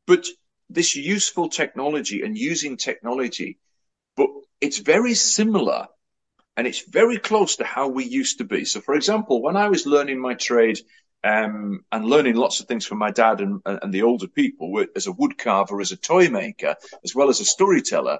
but 0.07 0.25
this 0.69 0.95
useful 0.95 1.49
technology 1.49 2.21
and 2.21 2.37
using 2.37 2.77
technology, 2.77 3.59
but 4.15 4.29
it's 4.61 4.77
very 4.77 5.15
similar 5.15 5.87
and 6.57 6.67
it's 6.67 6.81
very 6.81 7.17
close 7.17 7.57
to 7.57 7.63
how 7.63 7.87
we 7.87 8.05
used 8.05 8.39
to 8.39 8.43
be. 8.43 8.65
So, 8.65 8.81
for 8.81 8.95
example, 8.95 9.41
when 9.41 9.55
I 9.55 9.69
was 9.69 9.85
learning 9.85 10.19
my 10.19 10.33
trade 10.33 10.79
um, 11.23 11.85
and 11.91 12.05
learning 12.05 12.35
lots 12.35 12.59
of 12.59 12.67
things 12.67 12.85
from 12.85 12.97
my 12.97 13.11
dad 13.11 13.41
and, 13.41 13.61
and 13.65 13.93
the 13.93 14.03
older 14.03 14.27
people 14.27 14.85
as 14.95 15.07
a 15.07 15.11
woodcarver, 15.11 15.81
as 15.81 15.91
a 15.91 15.97
toy 15.97 16.29
maker, 16.29 16.75
as 17.03 17.15
well 17.15 17.29
as 17.29 17.39
a 17.39 17.45
storyteller, 17.45 18.19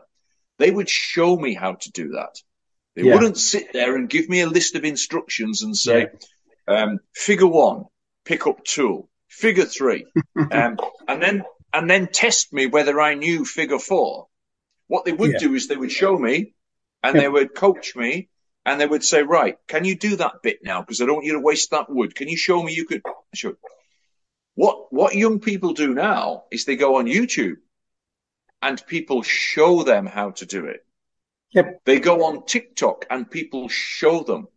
they 0.57 0.71
would 0.71 0.89
show 0.89 1.35
me 1.35 1.53
how 1.53 1.73
to 1.73 1.91
do 1.91 2.09
that. 2.09 2.35
They 2.95 3.03
yeah. 3.03 3.13
wouldn't 3.13 3.37
sit 3.37 3.71
there 3.73 3.95
and 3.95 4.09
give 4.09 4.27
me 4.29 4.41
a 4.41 4.47
list 4.47 4.75
of 4.75 4.83
instructions 4.83 5.61
and 5.61 5.75
say, 5.75 6.07
yeah. 6.67 6.83
um, 6.83 6.99
figure 7.13 7.47
one, 7.47 7.85
pick 8.25 8.45
up 8.45 8.63
tool, 8.63 9.09
figure 9.27 9.65
three, 9.65 10.05
um, 10.51 10.77
and 11.07 11.21
then 11.21 11.43
and 11.73 11.89
then 11.89 12.07
test 12.07 12.51
me 12.51 12.65
whether 12.65 12.99
I 12.99 13.13
knew 13.13 13.45
figure 13.45 13.79
four. 13.79 14.27
What 14.87 15.05
they 15.05 15.13
would 15.13 15.33
yeah. 15.33 15.39
do 15.39 15.53
is 15.53 15.67
they 15.67 15.77
would 15.77 15.91
show 15.91 16.17
me 16.17 16.53
and 17.03 17.15
yeah. 17.15 17.21
they 17.21 17.29
would 17.29 17.55
coach 17.55 17.95
me 17.95 18.29
and 18.65 18.79
they 18.79 18.85
would 18.85 19.03
say, 19.03 19.23
right, 19.23 19.57
can 19.67 19.85
you 19.85 19.95
do 19.95 20.17
that 20.17 20.41
bit 20.43 20.59
now? 20.63 20.81
Because 20.81 21.01
I 21.01 21.05
don't 21.05 21.15
want 21.15 21.25
you 21.25 21.33
to 21.33 21.39
waste 21.39 21.71
that 21.71 21.89
wood. 21.89 22.15
Can 22.15 22.27
you 22.27 22.37
show 22.37 22.61
me 22.61 22.73
you 22.73 22.85
could? 22.85 23.01
Sure. 23.33 23.57
What, 24.55 24.91
what 24.91 25.15
young 25.15 25.39
people 25.39 25.73
do 25.73 25.93
now 25.93 26.43
is 26.51 26.65
they 26.65 26.75
go 26.75 26.97
on 26.97 27.05
YouTube 27.05 27.57
and 28.61 28.85
people 28.85 29.23
show 29.23 29.83
them 29.83 30.05
how 30.05 30.31
to 30.31 30.45
do 30.45 30.65
it. 30.65 30.85
Yep. 31.51 31.81
They 31.85 31.99
go 31.99 32.25
on 32.25 32.45
TikTok 32.45 33.05
and 33.09 33.29
people 33.29 33.69
show 33.69 34.23
them. 34.23 34.47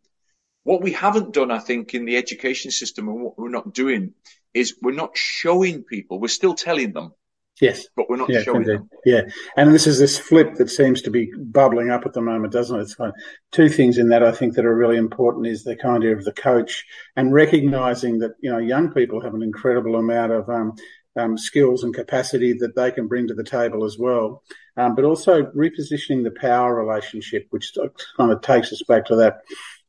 What 0.65 0.83
we 0.83 0.93
haven't 0.93 1.33
done, 1.33 1.51
I 1.51 1.59
think, 1.59 1.95
in 1.95 2.05
the 2.05 2.17
education 2.17 2.71
system 2.71 3.09
and 3.09 3.21
what 3.21 3.39
we're 3.39 3.49
not 3.49 3.73
doing 3.73 4.15
is 4.53 4.77
we're 4.83 4.93
not 4.93 5.17
showing 5.17 5.85
people. 5.85 6.21
We're 6.21 6.29
still 6.29 6.55
telling 6.55 6.93
them. 6.93 7.13
Yes. 7.61 7.87
But 7.97 8.09
we're 8.09 8.17
not 8.17 8.31
yes, 8.31 8.45
showing 8.45 8.63
indeed. 8.63 8.79
them. 8.79 8.89
Yeah. 9.05 9.23
And 9.57 9.75
this 9.75 9.87
is 9.87 9.99
this 9.99 10.19
flip 10.19 10.55
that 10.57 10.71
seems 10.71 11.03
to 11.03 11.11
be 11.11 11.31
bubbling 11.37 11.91
up 11.91 12.07
at 12.07 12.13
the 12.13 12.21
moment, 12.21 12.53
doesn't 12.53 12.77
it? 12.77 12.83
It's 12.83 12.95
kind 12.95 13.11
of 13.11 13.15
two 13.53 13.69
things 13.69 13.99
in 13.99 14.09
that 14.09 14.23
I 14.23 14.33
think 14.33 14.55
that 14.55 14.65
are 14.65 14.75
really 14.75 14.97
important 14.97 15.47
is 15.47 15.63
the 15.63 15.77
kind 15.77 16.05
of 16.05 16.25
the 16.25 16.33
coach 16.33 16.85
and 17.15 17.33
recognizing 17.33 18.19
that, 18.19 18.33
you 18.41 18.51
know, 18.51 18.59
young 18.59 18.91
people 18.93 19.21
have 19.21 19.35
an 19.35 19.43
incredible 19.43 19.97
amount 19.97 20.33
of, 20.33 20.49
um, 20.49 20.73
um, 21.15 21.37
skills 21.37 21.85
and 21.85 21.95
capacity 21.95 22.55
that 22.55 22.75
they 22.75 22.91
can 22.91 23.07
bring 23.07 23.29
to 23.29 23.35
the 23.35 23.45
table 23.45 23.85
as 23.85 23.99
well. 23.99 24.43
Um, 24.79 24.95
but 24.95 25.05
also 25.05 25.43
repositioning 25.55 26.25
the 26.25 26.35
power 26.35 26.75
relationship, 26.75 27.47
which 27.51 27.75
kind 28.17 28.33
of 28.33 28.41
takes 28.41 28.73
us 28.73 28.83
back 28.89 29.05
to 29.07 29.17
that 29.17 29.41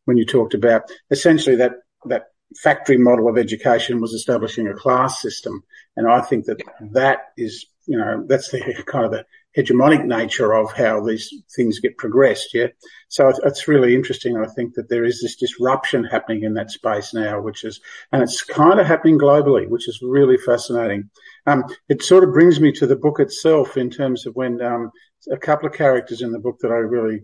when 0.04 0.18
you 0.18 0.26
talked 0.26 0.54
about 0.54 0.84
essentially 1.12 1.56
that, 1.56 1.76
that 2.06 2.33
factory 2.62 2.98
model 2.98 3.28
of 3.28 3.38
education 3.38 4.02
was 4.02 4.14
establishing 4.14 4.68
a 4.68 4.74
class 4.74 5.22
system. 5.22 5.64
And 5.96 6.08
I 6.08 6.22
think 6.22 6.46
that 6.46 6.62
that 6.92 7.32
is, 7.38 7.66
you 7.86 7.98
know, 7.98 8.26
that's 8.28 8.52
the 8.52 8.84
kind 8.86 9.06
of 9.06 9.12
the 9.12 9.26
hegemonic 9.56 10.06
nature 10.06 10.54
of 10.54 10.74
how 10.74 11.06
these 11.06 11.32
things 11.56 11.80
get 11.80 11.98
progressed. 11.98 12.54
Yeah. 12.54 12.68
So 13.10 13.32
it's 13.44 13.68
really 13.68 13.94
interesting. 13.94 14.36
I 14.36 14.48
think 14.48 14.74
that 14.74 14.90
there 14.90 15.04
is 15.04 15.22
this 15.22 15.36
disruption 15.36 16.04
happening 16.04 16.44
in 16.44 16.56
that 16.56 16.72
space 16.72 17.14
now, 17.14 17.40
which 17.40 17.64
is, 17.64 17.80
and 18.12 18.24
it's 18.24 18.42
kind 18.42 18.80
of 18.80 18.88
happening 18.88 19.20
globally, 19.20 19.68
which 19.68 19.88
is 19.88 20.02
really 20.02 20.38
fascinating. 20.38 21.10
Um, 21.46 21.66
it 21.88 22.02
sort 22.02 22.24
of 22.24 22.34
brings 22.34 22.60
me 22.60 22.72
to 22.74 22.88
the 22.88 22.96
book 22.96 23.20
itself 23.20 23.78
in 23.78 23.92
terms 23.92 24.26
of 24.26 24.36
when, 24.36 24.62
um, 24.62 24.92
a 25.32 25.38
couple 25.38 25.68
of 25.68 25.74
characters 25.74 26.22
in 26.22 26.32
the 26.32 26.40
book 26.40 26.58
that 26.62 26.72
I 26.72 26.76
really 26.76 27.22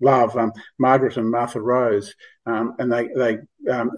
love, 0.00 0.36
um, 0.36 0.52
Margaret 0.78 1.16
and 1.16 1.30
Martha 1.30 1.60
Rose, 1.60 2.14
um, 2.44 2.74
and 2.78 2.92
they 2.92 3.08
they 3.08 3.38
um, 3.70 3.90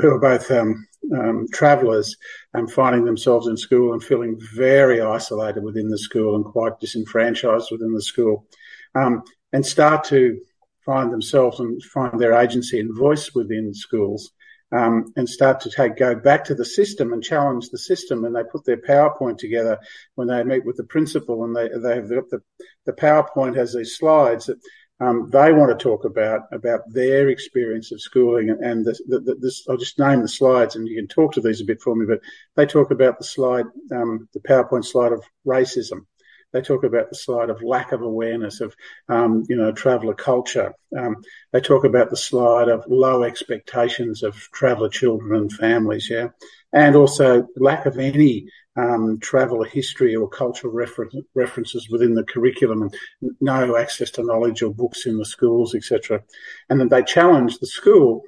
who 0.00 0.08
are 0.08 0.18
both 0.18 0.50
um, 0.50 0.86
um, 1.14 1.46
travellers 1.52 2.16
and 2.54 2.70
finding 2.70 3.04
themselves 3.04 3.46
in 3.46 3.56
school 3.56 3.92
and 3.92 4.02
feeling 4.02 4.38
very 4.54 5.00
isolated 5.00 5.62
within 5.62 5.88
the 5.88 5.98
school 5.98 6.36
and 6.36 6.44
quite 6.44 6.78
disenfranchised 6.80 7.68
within 7.70 7.94
the 7.94 8.02
school, 8.02 8.46
um, 8.94 9.22
and 9.52 9.64
start 9.64 10.04
to 10.04 10.40
find 10.84 11.12
themselves 11.12 11.60
and 11.60 11.82
find 11.84 12.18
their 12.18 12.32
agency 12.32 12.80
and 12.80 12.96
voice 12.96 13.34
within 13.34 13.72
schools. 13.74 14.32
Um, 14.72 15.12
and 15.16 15.28
start 15.28 15.58
to 15.62 15.68
take 15.68 15.96
go 15.96 16.14
back 16.14 16.44
to 16.44 16.54
the 16.54 16.64
system 16.64 17.12
and 17.12 17.24
challenge 17.24 17.70
the 17.70 17.76
system. 17.76 18.24
And 18.24 18.36
they 18.36 18.44
put 18.44 18.64
their 18.64 18.76
PowerPoint 18.76 19.38
together 19.38 19.76
when 20.14 20.28
they 20.28 20.44
meet 20.44 20.64
with 20.64 20.76
the 20.76 20.84
principal, 20.84 21.42
and 21.42 21.56
they 21.56 21.68
they 21.76 21.96
have 21.96 22.08
the 22.08 22.40
the 22.86 22.92
PowerPoint 22.92 23.56
has 23.56 23.74
these 23.74 23.96
slides 23.96 24.46
that 24.46 24.60
um, 25.00 25.30
they 25.30 25.52
want 25.52 25.76
to 25.76 25.82
talk 25.82 26.04
about 26.04 26.42
about 26.52 26.82
their 26.92 27.30
experience 27.30 27.90
of 27.90 28.02
schooling 28.02 28.50
and 28.50 28.84
the, 28.84 28.98
the, 29.08 29.20
the, 29.20 29.34
this. 29.36 29.66
I'll 29.68 29.78
just 29.78 29.98
name 29.98 30.20
the 30.20 30.28
slides, 30.28 30.76
and 30.76 30.86
you 30.86 30.96
can 30.96 31.08
talk 31.08 31.32
to 31.34 31.40
these 31.40 31.60
a 31.60 31.64
bit 31.64 31.80
for 31.80 31.96
me. 31.96 32.04
But 32.06 32.20
they 32.54 32.66
talk 32.66 32.90
about 32.90 33.18
the 33.18 33.24
slide, 33.24 33.66
um, 33.92 34.28
the 34.34 34.40
PowerPoint 34.40 34.84
slide 34.84 35.12
of 35.12 35.24
racism. 35.46 36.06
They 36.52 36.60
talk 36.60 36.84
about 36.84 37.08
the 37.08 37.16
slide 37.16 37.48
of 37.48 37.62
lack 37.62 37.92
of 37.92 38.02
awareness 38.02 38.60
of, 38.60 38.74
um, 39.08 39.44
you 39.48 39.56
know, 39.56 39.70
traveller 39.72 40.14
culture. 40.14 40.74
Um, 40.98 41.22
they 41.52 41.60
talk 41.60 41.84
about 41.84 42.10
the 42.10 42.16
slide 42.16 42.68
of 42.68 42.84
low 42.88 43.22
expectations 43.22 44.22
of 44.22 44.34
traveller 44.52 44.88
children 44.88 45.40
and 45.40 45.52
families. 45.52 46.10
Yeah, 46.10 46.28
and 46.72 46.94
also 46.94 47.46
lack 47.56 47.86
of 47.86 47.98
any 47.98 48.48
um, 48.80 49.18
travel 49.20 49.62
history 49.62 50.14
or 50.14 50.28
cultural 50.28 50.72
refer- 50.72 51.10
references 51.34 51.88
within 51.90 52.14
the 52.14 52.24
curriculum 52.24 52.82
and 52.82 52.94
no 53.40 53.76
access 53.76 54.10
to 54.12 54.24
knowledge 54.24 54.62
or 54.62 54.72
books 54.72 55.06
in 55.06 55.18
the 55.18 55.24
schools, 55.24 55.74
etc. 55.74 56.22
And 56.68 56.80
then 56.80 56.88
they 56.88 57.02
challenge 57.02 57.58
the 57.58 57.66
school 57.66 58.22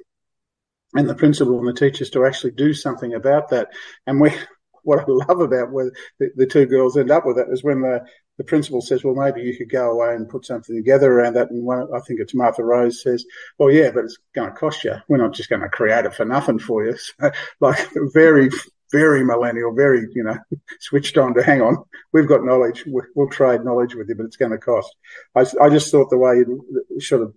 and 0.95 1.09
the 1.09 1.15
principal 1.15 1.57
and 1.57 1.67
the 1.67 1.73
teachers 1.73 2.09
to 2.11 2.25
actually 2.25 2.51
do 2.51 2.73
something 2.73 3.13
about 3.13 3.49
that. 3.49 3.69
And 4.05 4.19
we, 4.19 4.31
what 4.83 4.99
I 4.99 5.05
love 5.07 5.39
about 5.39 5.71
where 5.71 5.91
the, 6.19 6.29
the 6.35 6.45
two 6.45 6.65
girls 6.65 6.97
end 6.97 7.09
up 7.09 7.25
with 7.25 7.37
it 7.37 7.47
is 7.49 7.63
when 7.63 7.81
the, 7.81 8.05
the 8.37 8.43
principal 8.43 8.81
says, 8.81 9.03
well, 9.03 9.15
maybe 9.15 9.41
you 9.41 9.55
could 9.57 9.69
go 9.69 9.91
away 9.91 10.15
and 10.15 10.29
put 10.29 10.45
something 10.45 10.75
together 10.75 11.11
around 11.11 11.35
that. 11.35 11.51
And 11.51 11.63
one, 11.63 11.87
I 11.95 11.99
think 11.99 12.19
it's 12.19 12.35
Martha 12.35 12.63
Rose 12.63 13.01
says, 13.01 13.25
well, 13.57 13.71
yeah, 13.71 13.91
but 13.91 14.05
it's 14.05 14.17
going 14.35 14.49
to 14.49 14.55
cost 14.55 14.83
you. 14.83 14.95
We're 15.07 15.17
not 15.17 15.33
just 15.33 15.49
going 15.49 15.61
to 15.61 15.69
create 15.69 16.05
it 16.05 16.15
for 16.15 16.25
nothing 16.25 16.59
for 16.59 16.85
you. 16.85 16.95
So, 17.19 17.31
like 17.59 17.87
very 18.13 18.49
very 18.93 19.25
millennial, 19.25 19.73
very, 19.73 20.07
you 20.13 20.23
know, 20.23 20.37
switched 20.79 21.17
on 21.17 21.33
to 21.33 21.43
hang 21.43 21.61
on. 21.61 21.83
We've 22.13 22.27
got 22.27 22.45
knowledge. 22.45 22.85
We'll 22.87 23.29
trade 23.29 23.65
knowledge 23.65 23.95
with 23.95 24.07
you, 24.07 24.15
but 24.15 24.27
it's 24.27 24.37
going 24.37 24.51
to 24.51 24.57
cost. 24.57 24.95
I, 25.35 25.41
I 25.61 25.69
just 25.69 25.91
thought 25.91 26.11
the 26.11 26.17
way 26.17 26.35
you 26.35 27.01
sort 27.01 27.23
of 27.23 27.33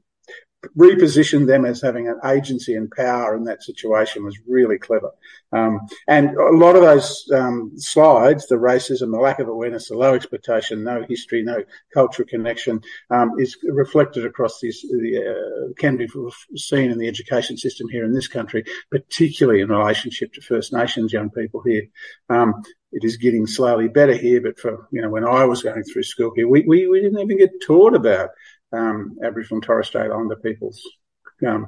reposition 0.77 1.47
them 1.47 1.65
as 1.65 1.81
having 1.81 2.09
an 2.09 2.19
agency 2.25 2.75
and 2.75 2.91
power 2.91 3.37
in 3.37 3.45
that 3.45 3.63
situation 3.63 4.25
was 4.25 4.39
really 4.47 4.79
clever. 4.79 5.11
Um, 5.53 5.81
and 6.09 6.37
a 6.37 6.51
lot 6.51 6.77
of 6.77 6.83
those 6.83 7.31
um, 7.35 7.73
slides, 7.77 8.47
the 8.47 8.57
racism, 8.57 9.13
the 9.13 9.19
lack 9.19 9.39
of 9.39 9.49
awareness, 9.49 9.89
the 9.89 9.97
low 9.97 10.15
expectation, 10.15 10.85
no 10.85 11.05
history, 11.09 11.43
no 11.43 11.63
cultural 11.95 12.29
connection, 12.29 12.81
um, 13.11 13.33
is 13.39 13.57
reflected 13.69 14.27
across 14.27 14.61
this, 14.61 14.85
uh, 14.85 15.73
can 15.79 15.97
be 15.97 16.09
seen 16.57 16.91
in 16.91 16.99
the 16.99 17.09
education 17.09 17.57
system 17.57 17.89
here 17.89 18.05
in 18.05 18.13
this 18.13 18.29
country, 18.29 18.65
particularly 18.91 19.61
in 19.61 19.69
relationship 19.69 20.33
to 20.33 20.41
First 20.41 20.73
Nations 20.73 21.13
young 21.13 21.31
people 21.31 21.63
here. 21.65 21.83
Um, 22.29 22.63
it 22.93 23.05
is 23.05 23.17
getting 23.17 23.47
slowly 23.47 23.89
better 23.89 24.15
here, 24.15 24.41
but 24.41 24.59
for, 24.59 24.89
you 24.91 25.03
know, 25.03 25.11
when 25.11 25.25
I 25.25 25.45
was 25.45 25.63
going 25.63 25.83
through 25.85 26.05
school 26.05 26.33
here, 26.35 26.49
we, 26.49 26.65
we, 26.67 26.87
we 26.87 27.01
didn't 27.01 27.21
even 27.21 27.39
get 27.39 27.61
taught 27.61 27.95
about 27.95 28.31
um, 28.77 29.17
Aboriginal 29.25 29.57
and 29.57 29.63
Torres 29.63 29.89
Strait 29.89 30.11
Islander 30.11 30.37
people's, 30.37 30.81
um, 31.47 31.67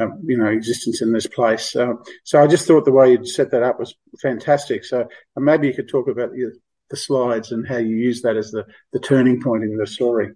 uh, 0.00 0.08
you 0.24 0.36
know, 0.36 0.46
existence 0.46 1.02
in 1.02 1.12
this 1.12 1.26
place. 1.26 1.74
Uh, 1.76 1.94
so 2.24 2.42
I 2.42 2.46
just 2.46 2.66
thought 2.66 2.84
the 2.84 2.92
way 2.92 3.12
you'd 3.12 3.28
set 3.28 3.50
that 3.50 3.62
up 3.62 3.78
was 3.78 3.94
fantastic. 4.20 4.84
So 4.84 5.02
uh, 5.02 5.40
maybe 5.40 5.66
you 5.66 5.74
could 5.74 5.88
talk 5.88 6.08
about 6.08 6.32
the, 6.32 6.52
the 6.90 6.96
slides 6.96 7.52
and 7.52 7.66
how 7.66 7.78
you 7.78 7.96
use 7.96 8.22
that 8.22 8.36
as 8.36 8.50
the, 8.50 8.66
the 8.92 9.00
turning 9.00 9.42
point 9.42 9.64
in 9.64 9.76
the 9.76 9.86
story. 9.86 10.32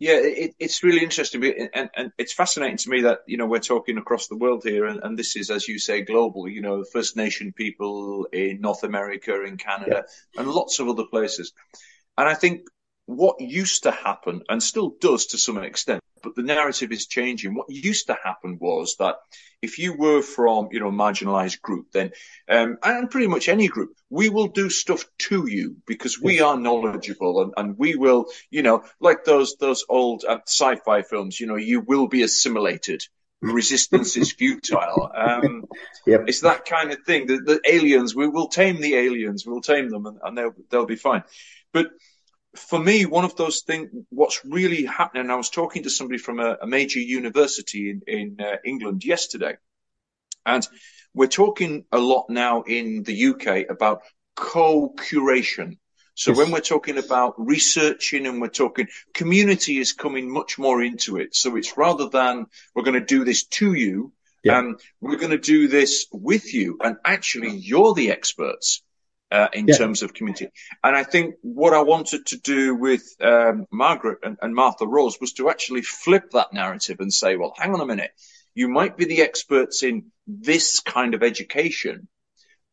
Yeah, 0.00 0.18
it, 0.20 0.54
it's 0.58 0.82
really 0.82 1.02
interesting, 1.02 1.44
and, 1.72 1.88
and 1.94 2.12
it's 2.18 2.32
fascinating 2.32 2.78
to 2.78 2.90
me 2.90 3.02
that 3.02 3.20
you 3.26 3.36
know 3.36 3.46
we're 3.46 3.60
talking 3.60 3.96
across 3.96 4.26
the 4.26 4.36
world 4.36 4.62
here, 4.64 4.86
and, 4.86 5.00
and 5.02 5.16
this 5.16 5.36
is, 5.36 5.50
as 5.50 5.68
you 5.68 5.78
say, 5.78 6.02
global. 6.02 6.48
You 6.48 6.62
know, 6.62 6.84
First 6.84 7.16
Nation 7.16 7.52
people 7.52 8.26
in 8.32 8.60
North 8.60 8.82
America, 8.82 9.44
in 9.44 9.56
Canada, 9.56 10.04
yeah. 10.04 10.40
and 10.40 10.50
lots 10.50 10.80
of 10.80 10.88
other 10.88 11.04
places. 11.04 11.52
And 12.18 12.28
I 12.28 12.34
think 12.34 12.62
what 13.06 13.40
used 13.40 13.82
to 13.82 13.90
happen 13.90 14.42
and 14.48 14.62
still 14.62 14.94
does 15.00 15.26
to 15.26 15.38
some 15.38 15.58
extent, 15.58 16.00
but 16.22 16.34
the 16.34 16.42
narrative 16.42 16.90
is 16.90 17.06
changing. 17.06 17.54
What 17.54 17.70
used 17.70 18.06
to 18.06 18.16
happen 18.22 18.58
was 18.58 18.96
that 18.96 19.16
if 19.60 19.78
you 19.78 19.94
were 19.96 20.22
from, 20.22 20.68
you 20.72 20.80
know, 20.80 20.88
a 20.88 20.92
marginalized 20.92 21.60
group, 21.60 21.92
then, 21.92 22.12
um, 22.48 22.78
and 22.82 23.10
pretty 23.10 23.26
much 23.26 23.48
any 23.48 23.68
group, 23.68 23.94
we 24.08 24.30
will 24.30 24.48
do 24.48 24.70
stuff 24.70 25.04
to 25.18 25.46
you 25.46 25.76
because 25.86 26.20
we 26.20 26.40
are 26.40 26.58
knowledgeable 26.58 27.42
and, 27.42 27.52
and 27.56 27.78
we 27.78 27.94
will, 27.94 28.26
you 28.50 28.62
know, 28.62 28.84
like 29.00 29.24
those, 29.24 29.56
those 29.56 29.84
old 29.88 30.24
uh, 30.24 30.38
sci-fi 30.46 31.02
films, 31.02 31.38
you 31.38 31.46
know, 31.46 31.56
you 31.56 31.80
will 31.80 32.08
be 32.08 32.22
assimilated. 32.22 33.02
Resistance 33.42 34.16
is 34.16 34.32
futile. 34.32 35.10
Um, 35.14 35.64
yep. 36.06 36.24
It's 36.26 36.40
that 36.40 36.64
kind 36.64 36.92
of 36.92 37.02
thing. 37.04 37.26
The, 37.26 37.36
the, 37.36 37.60
aliens, 37.66 38.14
we 38.14 38.26
will 38.26 38.48
tame 38.48 38.80
the 38.80 38.94
aliens, 38.94 39.44
we'll 39.46 39.60
tame 39.60 39.90
them 39.90 40.06
and, 40.06 40.18
and 40.22 40.38
they'll, 40.38 40.54
they'll 40.70 40.86
be 40.86 40.96
fine. 40.96 41.24
But 41.74 41.88
for 42.56 42.78
me, 42.78 43.04
one 43.04 43.24
of 43.24 43.36
those 43.36 43.62
things, 43.62 43.90
what's 44.10 44.44
really 44.44 44.84
happening, 44.84 45.30
I 45.30 45.36
was 45.36 45.50
talking 45.50 45.84
to 45.84 45.90
somebody 45.90 46.18
from 46.18 46.40
a, 46.40 46.58
a 46.62 46.66
major 46.66 47.00
university 47.00 47.90
in, 47.90 48.02
in 48.06 48.36
uh, 48.40 48.56
England 48.64 49.04
yesterday, 49.04 49.56
and 50.46 50.66
we're 51.14 51.26
talking 51.26 51.84
a 51.92 51.98
lot 51.98 52.26
now 52.28 52.62
in 52.62 53.02
the 53.02 53.26
UK 53.26 53.70
about 53.70 54.02
co-curation. 54.34 55.78
So 56.14 56.30
yes. 56.30 56.38
when 56.38 56.50
we're 56.52 56.60
talking 56.60 56.98
about 56.98 57.34
researching 57.38 58.26
and 58.26 58.40
we're 58.40 58.48
talking 58.48 58.88
community 59.12 59.78
is 59.78 59.92
coming 59.92 60.32
much 60.32 60.58
more 60.58 60.82
into 60.82 61.16
it. 61.16 61.34
So 61.34 61.56
it's 61.56 61.76
rather 61.76 62.08
than 62.08 62.46
we're 62.74 62.84
going 62.84 63.00
to 63.00 63.04
do 63.04 63.24
this 63.24 63.44
to 63.46 63.74
you, 63.74 64.12
yeah. 64.44 64.58
um, 64.58 64.76
we're 65.00 65.16
going 65.16 65.32
to 65.32 65.38
do 65.38 65.66
this 65.66 66.06
with 66.12 66.54
you. 66.54 66.78
And 66.82 66.96
actually 67.04 67.56
you're 67.56 67.94
the 67.94 68.12
experts 68.12 68.82
uh, 69.34 69.48
in 69.52 69.66
yeah. 69.66 69.76
terms 69.76 70.02
of 70.02 70.14
community. 70.14 70.48
And 70.84 70.94
I 70.94 71.02
think 71.02 71.34
what 71.42 71.74
I 71.74 71.82
wanted 71.82 72.26
to 72.26 72.36
do 72.38 72.76
with 72.76 73.02
um, 73.20 73.66
Margaret 73.72 74.18
and, 74.22 74.38
and, 74.40 74.54
Martha 74.54 74.86
Rose 74.86 75.18
was 75.20 75.32
to 75.34 75.50
actually 75.50 75.82
flip 75.82 76.30
that 76.30 76.52
narrative 76.52 76.98
and 77.00 77.12
say, 77.12 77.34
well, 77.36 77.52
hang 77.58 77.74
on 77.74 77.80
a 77.80 77.86
minute. 77.86 78.12
You 78.54 78.68
might 78.68 78.96
be 78.96 79.06
the 79.06 79.22
experts 79.22 79.82
in 79.82 80.12
this 80.28 80.78
kind 80.78 81.14
of 81.14 81.24
education, 81.24 82.06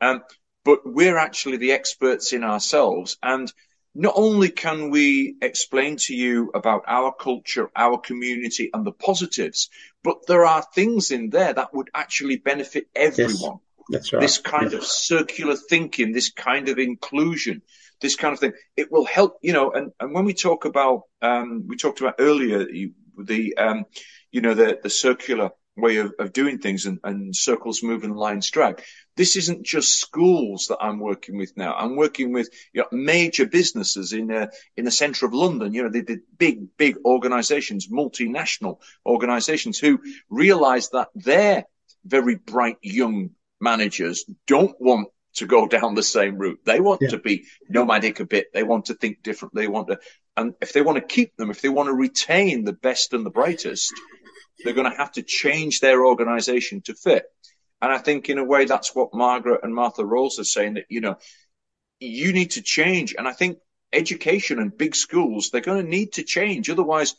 um, 0.02 0.22
but 0.64 0.82
we're 0.86 1.18
actually 1.18 1.58
the 1.58 1.72
experts 1.72 2.32
in 2.32 2.44
ourselves. 2.44 3.18
And 3.24 3.52
not 3.96 4.14
only 4.16 4.50
can 4.50 4.92
we 4.92 5.38
explain 5.42 5.98
to 5.98 6.14
you 6.14 6.52
about 6.54 6.84
our 6.86 7.12
culture, 7.12 7.72
our 7.76 7.98
community 7.98 8.70
and 8.72 8.86
the 8.86 8.92
positives, 8.92 9.70
but 10.04 10.28
there 10.28 10.46
are 10.46 10.64
things 10.76 11.10
in 11.10 11.32
there 11.32 11.54
that 11.54 11.74
would 11.74 11.90
actually 11.96 12.38
benefit 12.38 12.86
everyone. 12.96 13.58
Yes. 13.58 13.71
That's 13.90 14.14
right. 14.14 14.22
This 14.22 14.38
kind 14.38 14.74
of 14.74 14.84
circular 14.84 15.56
thinking, 15.56 16.12
this 16.12 16.32
kind 16.32 16.70
of 16.70 16.78
inclusion, 16.78 17.62
this 18.02 18.16
kind 18.16 18.34
of 18.34 18.40
thing. 18.40 18.54
It 18.76 18.92
will 18.92 19.06
help, 19.06 19.38
you 19.42 19.54
know, 19.54 19.72
and, 19.72 19.92
and 20.00 20.14
when 20.14 20.26
we 20.26 20.34
talk 20.34 20.66
about, 20.66 21.04
um, 21.22 21.66
we 21.68 21.78
talked 21.78 22.02
about 22.02 22.16
earlier, 22.20 22.66
the, 23.18 23.58
um, 23.58 23.86
you 24.32 24.42
know, 24.42 24.54
the, 24.54 24.80
the 24.82 24.90
circular 24.90 25.52
way 25.78 25.98
of, 25.98 26.14
of 26.20 26.34
doing 26.34 26.60
things 26.60 26.86
and, 26.86 27.00
and 27.04 27.36
circles 27.36 27.84
move 27.84 28.04
and 28.04 28.16
lines 28.16 28.50
drag. 28.50 28.82
This 29.16 29.36
isn't 29.36 29.66
just 29.66 30.00
schools 30.00 30.68
that 30.68 30.80
I'm 30.82 31.00
working 31.00 31.38
with 31.38 31.56
now. 31.58 31.74
I'm 31.74 31.96
working 31.96 32.34
with 32.34 32.50
you 32.74 32.82
know, 32.82 32.88
major 32.92 33.46
businesses 33.46 34.14
in 34.14 34.32
uh, 34.32 34.48
in 34.78 34.86
the 34.86 34.92
centre 34.92 35.26
of 35.26 35.34
London. 35.34 35.74
You 35.74 35.84
know, 35.84 35.90
the, 35.90 36.02
the 36.02 36.20
big 36.38 36.78
big 36.78 36.98
organisations, 37.06 37.88
multinational 37.88 38.80
organisations, 39.06 39.80
who 39.80 40.00
realise 40.30 40.90
that 40.90 41.10
their 41.14 41.66
very 42.06 42.36
bright 42.36 42.78
young 42.82 43.32
managers 43.62 44.26
don't 44.48 44.76
want 44.80 45.08
to 45.36 45.46
go 45.46 45.68
down 45.68 45.96
the 45.96 46.04
same 46.04 46.38
route. 46.38 46.60
They 46.66 46.80
want 46.80 47.02
yeah. 47.02 47.10
to 47.10 47.18
be 47.18 47.46
nomadic 47.70 48.20
a 48.20 48.26
bit. 48.26 48.48
They 48.54 48.64
want 48.64 48.86
to 48.86 48.96
think 48.96 49.24
differently. 49.24 49.64
They 49.64 49.68
want 49.70 49.88
to, 49.88 50.00
and 50.36 50.54
if 50.62 50.74
they 50.74 50.82
want 50.82 50.98
to 50.98 51.02
keep 51.16 51.36
them, 51.38 51.50
if 51.50 51.62
they 51.62 51.70
want 51.70 51.88
to 51.88 51.94
retain 51.94 52.66
the 52.66 52.74
best 52.74 53.14
and 53.14 53.26
the 53.26 53.30
brightest, 53.30 53.94
they're 54.64 54.74
going 54.74 54.92
to 54.92 54.98
have 54.98 55.14
to 55.14 55.24
change 55.24 55.80
their 55.80 56.06
organization 56.06 56.82
to 56.82 56.94
fit. 56.94 57.26
And 57.82 57.92
I 57.92 57.98
think 57.98 58.30
in 58.30 58.38
a 58.38 58.44
way, 58.44 58.66
that's 58.66 58.94
what 58.94 59.14
Margaret 59.14 59.62
and 59.64 59.74
Martha 59.74 60.06
Rose 60.06 60.38
are 60.38 60.44
saying 60.44 60.76
that, 60.76 60.86
you 60.90 61.02
know, 61.02 61.18
you 62.00 62.34
need 62.34 62.52
to 62.52 62.62
change. 62.62 63.16
And 63.18 63.28
I 63.28 63.32
think 63.32 63.58
education 63.92 64.60
and 64.60 64.78
big 64.78 64.96
schools, 64.96 65.50
they're 65.50 65.62
going 65.62 65.84
to 65.84 65.90
need 65.90 66.14
to 66.14 66.24
change. 66.24 66.70
Otherwise, 66.70 67.16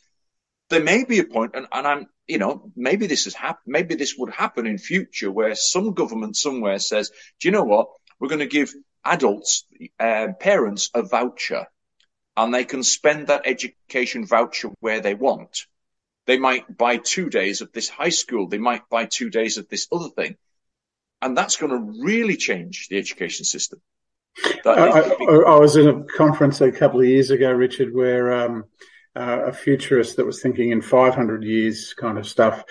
there 0.72 0.82
may 0.82 1.04
be 1.04 1.18
a 1.18 1.24
point, 1.24 1.52
and, 1.54 1.66
and 1.70 1.86
I'm, 1.86 2.06
you 2.26 2.38
know, 2.38 2.72
maybe 2.74 3.06
this 3.06 3.24
has 3.24 3.34
happened, 3.34 3.72
maybe 3.72 3.94
this 3.94 4.16
would 4.16 4.32
happen 4.32 4.66
in 4.66 4.78
future 4.78 5.30
where 5.30 5.54
some 5.54 5.92
government 5.92 6.36
somewhere 6.36 6.78
says, 6.78 7.10
do 7.40 7.48
you 7.48 7.52
know 7.52 7.64
what? 7.64 7.88
We're 8.18 8.28
going 8.28 8.40
to 8.40 8.46
give 8.46 8.72
adults, 9.04 9.64
uh, 10.00 10.28
parents 10.40 10.90
a 10.94 11.02
voucher 11.02 11.66
and 12.36 12.54
they 12.54 12.64
can 12.64 12.82
spend 12.82 13.26
that 13.26 13.42
education 13.44 14.26
voucher 14.26 14.70
where 14.80 15.00
they 15.00 15.14
want. 15.14 15.66
They 16.26 16.38
might 16.38 16.76
buy 16.76 16.96
two 16.96 17.28
days 17.28 17.60
of 17.60 17.72
this 17.72 17.88
high 17.88 18.10
school. 18.10 18.48
They 18.48 18.58
might 18.58 18.88
buy 18.88 19.06
two 19.06 19.28
days 19.28 19.58
of 19.58 19.68
this 19.68 19.88
other 19.92 20.08
thing. 20.08 20.36
And 21.20 21.36
that's 21.36 21.56
going 21.56 21.72
to 21.72 22.02
really 22.02 22.36
change 22.36 22.88
the 22.88 22.98
education 22.98 23.44
system. 23.44 23.80
I, 24.64 24.70
I, 24.70 25.00
I, 25.00 25.58
was 25.58 25.76
in 25.76 25.88
a 25.88 26.04
conference 26.04 26.62
a 26.62 26.72
couple 26.72 27.00
of 27.00 27.06
years 27.06 27.30
ago, 27.30 27.50
Richard, 27.50 27.94
where 27.94 28.32
um, 28.32 28.64
uh, 29.14 29.46
a 29.46 29.52
futurist 29.52 30.16
that 30.16 30.26
was 30.26 30.40
thinking 30.40 30.70
in 30.70 30.80
500 30.80 31.44
years 31.44 31.94
kind 31.94 32.18
of 32.18 32.26
stuff, 32.26 32.64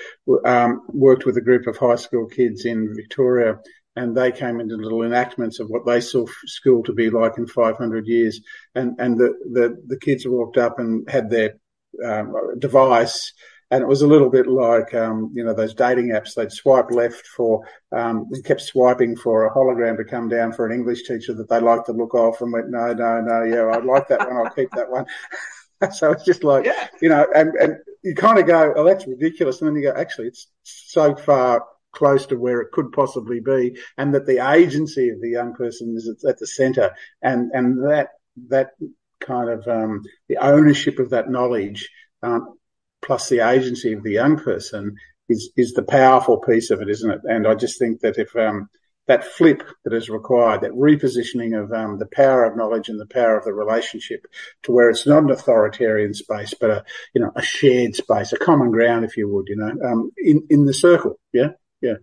um, 0.45 0.81
worked 0.89 1.25
with 1.25 1.37
a 1.37 1.41
group 1.41 1.67
of 1.67 1.77
high 1.77 1.95
school 1.95 2.27
kids 2.27 2.65
in 2.65 2.95
Victoria 2.95 3.59
and 3.95 4.15
they 4.15 4.31
came 4.31 4.59
into 4.59 4.75
little 4.75 5.03
enactments 5.03 5.59
of 5.59 5.67
what 5.69 5.85
they 5.85 5.99
saw 5.99 6.25
school 6.45 6.81
to 6.83 6.93
be 6.93 7.09
like 7.09 7.37
in 7.37 7.45
500 7.45 8.07
years. 8.07 8.39
And, 8.73 8.95
and 8.99 9.17
the, 9.17 9.33
the, 9.51 9.77
the 9.87 9.99
kids 9.99 10.25
walked 10.25 10.57
up 10.57 10.79
and 10.79 11.07
had 11.09 11.29
their 11.29 11.55
um, 12.03 12.33
device 12.57 13.33
and 13.71 13.81
it 13.81 13.87
was 13.87 14.01
a 14.01 14.07
little 14.07 14.29
bit 14.29 14.47
like 14.47 14.93
um, 14.93 15.31
you 15.33 15.45
know 15.45 15.53
those 15.53 15.73
dating 15.73 16.09
apps. 16.09 16.35
They'd 16.35 16.51
swipe 16.51 16.91
left 16.91 17.25
for, 17.25 17.65
um, 17.93 18.29
kept 18.43 18.61
swiping 18.61 19.15
for 19.15 19.47
a 19.47 19.53
hologram 19.53 19.95
to 19.97 20.03
come 20.03 20.27
down 20.27 20.51
for 20.51 20.65
an 20.65 20.73
English 20.73 21.03
teacher 21.03 21.33
that 21.33 21.49
they 21.49 21.61
liked 21.61 21.87
the 21.87 21.93
look 21.93 22.13
of, 22.13 22.35
and 22.41 22.51
went, 22.51 22.69
no, 22.69 22.93
no, 22.93 23.21
no, 23.21 23.43
yeah, 23.43 23.63
I 23.63 23.79
like 23.79 24.09
that 24.09 24.19
one. 24.19 24.45
I'll 24.45 24.53
keep 24.53 24.69
that 24.71 24.91
one. 24.91 25.05
so 25.91 26.11
it's 26.11 26.23
just 26.23 26.43
like, 26.43 26.65
yeah. 26.65 26.87
you 27.01 27.09
know, 27.09 27.25
and, 27.33 27.53
and 27.55 27.77
you 28.03 28.15
kind 28.15 28.39
of 28.39 28.45
go, 28.45 28.73
oh, 28.75 28.83
that's 28.83 29.07
ridiculous. 29.07 29.61
And 29.61 29.67
then 29.67 29.75
you 29.75 29.91
go, 29.91 29.99
actually, 29.99 30.27
it's 30.27 30.47
so 30.63 31.15
far 31.15 31.65
close 31.91 32.25
to 32.27 32.37
where 32.37 32.61
it 32.61 32.71
could 32.71 32.91
possibly 32.91 33.39
be. 33.39 33.77
And 33.97 34.13
that 34.13 34.25
the 34.25 34.49
agency 34.51 35.09
of 35.09 35.21
the 35.21 35.29
young 35.29 35.53
person 35.53 35.95
is 35.95 36.25
at 36.27 36.39
the 36.39 36.47
center. 36.47 36.91
And, 37.21 37.51
and 37.53 37.83
that, 37.89 38.09
that 38.49 38.71
kind 39.19 39.49
of, 39.49 39.67
um, 39.67 40.01
the 40.29 40.37
ownership 40.37 40.99
of 40.99 41.09
that 41.11 41.29
knowledge, 41.29 41.89
um, 42.23 42.57
plus 43.01 43.29
the 43.29 43.47
agency 43.47 43.93
of 43.93 44.03
the 44.03 44.11
young 44.11 44.37
person 44.37 44.95
is, 45.27 45.51
is 45.57 45.73
the 45.73 45.83
powerful 45.83 46.37
piece 46.39 46.71
of 46.71 46.81
it, 46.81 46.89
isn't 46.89 47.11
it? 47.11 47.21
And 47.25 47.47
I 47.47 47.55
just 47.55 47.79
think 47.79 48.01
that 48.01 48.17
if, 48.17 48.35
um, 48.35 48.69
that 49.11 49.25
flip 49.25 49.61
that 49.83 49.93
is 49.93 50.09
required, 50.09 50.61
that 50.61 50.71
repositioning 50.71 51.61
of 51.61 51.73
um, 51.73 51.99
the 51.99 52.05
power 52.05 52.45
of 52.45 52.55
knowledge 52.55 52.87
and 52.87 52.97
the 52.97 53.05
power 53.05 53.37
of 53.37 53.43
the 53.43 53.53
relationship 53.53 54.25
to 54.63 54.71
where 54.71 54.89
it's 54.89 55.05
not 55.05 55.23
an 55.23 55.29
authoritarian 55.29 56.13
space, 56.13 56.53
but 56.57 56.69
a 56.69 56.85
you 57.13 57.19
know 57.19 57.29
a 57.35 57.41
shared 57.41 57.93
space, 57.93 58.31
a 58.31 58.37
common 58.37 58.71
ground, 58.71 59.03
if 59.03 59.17
you 59.17 59.27
would, 59.27 59.47
you 59.49 59.57
know, 59.57 59.73
um, 59.85 60.11
in 60.17 60.47
in 60.49 60.65
the 60.65 60.73
circle. 60.73 61.19
Yeah, 61.33 61.49
yeah. 61.81 61.95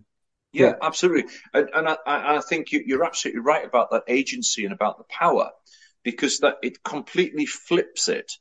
Yeah, 0.51 0.67
yeah. 0.67 0.73
absolutely, 0.83 1.31
and, 1.51 1.69
and 1.73 1.89
I, 1.89 1.97
I 2.05 2.41
think 2.41 2.71
you, 2.71 2.83
you're 2.85 3.05
absolutely 3.05 3.41
right 3.41 3.65
about 3.65 3.89
that 3.89 4.03
agency 4.07 4.65
and 4.65 4.73
about 4.73 4.99
the 4.99 5.03
power, 5.09 5.49
because 6.03 6.39
that 6.39 6.57
it 6.61 6.83
completely 6.83 7.47
flips 7.47 8.07
it 8.07 8.31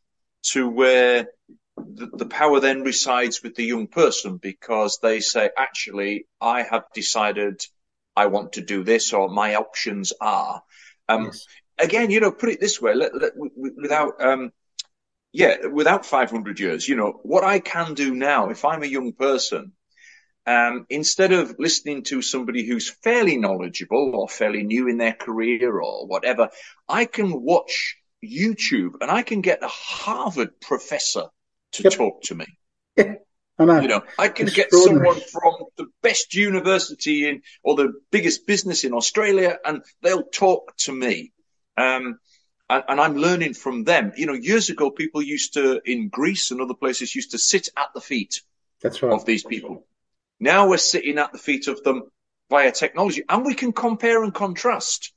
to 0.52 0.68
where 0.68 1.26
the, 1.76 2.06
the, 2.12 2.26
power 2.26 2.60
then 2.60 2.82
resides 2.82 3.42
with 3.42 3.54
the 3.54 3.64
young 3.64 3.86
person 3.88 4.36
because 4.36 4.98
they 5.02 5.20
say, 5.20 5.50
actually, 5.56 6.26
I 6.40 6.62
have 6.62 6.84
decided 6.94 7.60
I 8.18 8.26
want 8.26 8.54
to 8.54 8.60
do 8.60 8.82
this 8.82 9.12
or 9.12 9.28
my 9.28 9.54
options 9.54 10.12
are. 10.20 10.62
Um, 11.08 11.26
yes. 11.26 11.46
Again, 11.78 12.10
you 12.10 12.18
know, 12.18 12.32
put 12.32 12.48
it 12.48 12.60
this 12.60 12.82
way, 12.82 12.94
let, 12.94 13.14
let, 13.14 13.32
without, 13.56 14.20
um, 14.20 14.50
yeah, 15.32 15.66
without 15.66 16.04
500 16.04 16.58
years, 16.58 16.88
you 16.88 16.96
know, 16.96 17.20
what 17.22 17.44
I 17.44 17.60
can 17.60 17.94
do 17.94 18.12
now, 18.14 18.50
if 18.50 18.64
I'm 18.64 18.82
a 18.82 18.86
young 18.86 19.12
person, 19.12 19.72
um, 20.46 20.86
instead 20.90 21.32
of 21.32 21.54
listening 21.60 22.02
to 22.04 22.20
somebody 22.20 22.66
who's 22.66 22.90
fairly 22.90 23.36
knowledgeable 23.36 24.16
or 24.16 24.28
fairly 24.28 24.64
new 24.64 24.88
in 24.88 24.98
their 24.98 25.12
career 25.12 25.78
or 25.78 26.06
whatever, 26.06 26.48
I 26.88 27.04
can 27.04 27.40
watch 27.40 27.96
YouTube 28.24 28.94
and 29.00 29.12
I 29.12 29.22
can 29.22 29.42
get 29.42 29.62
a 29.62 29.68
Harvard 29.68 30.60
professor 30.60 31.26
to 31.72 31.82
yep. 31.84 31.92
talk 31.92 32.22
to 32.22 32.34
me. 32.34 32.46
I 33.58 33.64
know. 33.64 33.80
You 33.80 33.88
know, 33.88 34.02
I 34.18 34.28
can 34.28 34.46
get 34.46 34.72
someone 34.72 35.20
from 35.20 35.54
the 35.76 35.86
best 36.02 36.34
university 36.34 37.28
in 37.28 37.42
or 37.62 37.74
the 37.74 37.92
biggest 38.10 38.46
business 38.46 38.84
in 38.84 38.92
Australia, 38.92 39.58
and 39.64 39.82
they'll 40.02 40.22
talk 40.22 40.76
to 40.78 40.92
me. 40.92 41.32
Um, 41.76 42.18
and, 42.70 42.84
and, 42.88 43.00
I'm 43.00 43.16
learning 43.16 43.54
from 43.54 43.84
them. 43.84 44.12
You 44.16 44.26
know, 44.26 44.34
years 44.34 44.68
ago, 44.68 44.90
people 44.90 45.22
used 45.22 45.54
to 45.54 45.80
in 45.84 46.08
Greece 46.08 46.50
and 46.50 46.60
other 46.60 46.74
places 46.74 47.14
used 47.14 47.32
to 47.32 47.38
sit 47.38 47.68
at 47.76 47.88
the 47.94 48.00
feet 48.00 48.42
right. 48.84 49.02
of 49.02 49.24
these 49.24 49.44
people. 49.44 49.86
Now 50.40 50.68
we're 50.68 50.76
sitting 50.76 51.18
at 51.18 51.32
the 51.32 51.38
feet 51.38 51.66
of 51.66 51.82
them 51.82 52.10
via 52.50 52.72
technology, 52.72 53.22
and 53.28 53.44
we 53.44 53.54
can 53.54 53.72
compare 53.72 54.22
and 54.22 54.32
contrast. 54.32 55.12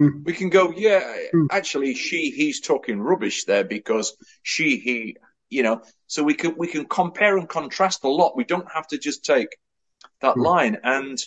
Mm. 0.00 0.24
We 0.24 0.32
can 0.32 0.50
go, 0.50 0.72
yeah, 0.72 1.16
mm. 1.32 1.46
actually, 1.50 1.94
she, 1.94 2.30
he's 2.30 2.60
talking 2.60 3.00
rubbish 3.00 3.44
there 3.44 3.64
because 3.64 4.16
she, 4.42 4.78
he, 4.78 5.16
you 5.50 5.62
know, 5.62 5.82
so 6.06 6.22
we 6.22 6.34
can, 6.34 6.56
we 6.56 6.66
can 6.66 6.86
compare 6.86 7.36
and 7.36 7.48
contrast 7.48 8.04
a 8.04 8.08
lot. 8.08 8.36
We 8.36 8.44
don't 8.44 8.70
have 8.72 8.86
to 8.88 8.98
just 8.98 9.24
take 9.24 9.56
that 10.20 10.36
mm. 10.36 10.44
line. 10.44 10.78
And 10.82 11.18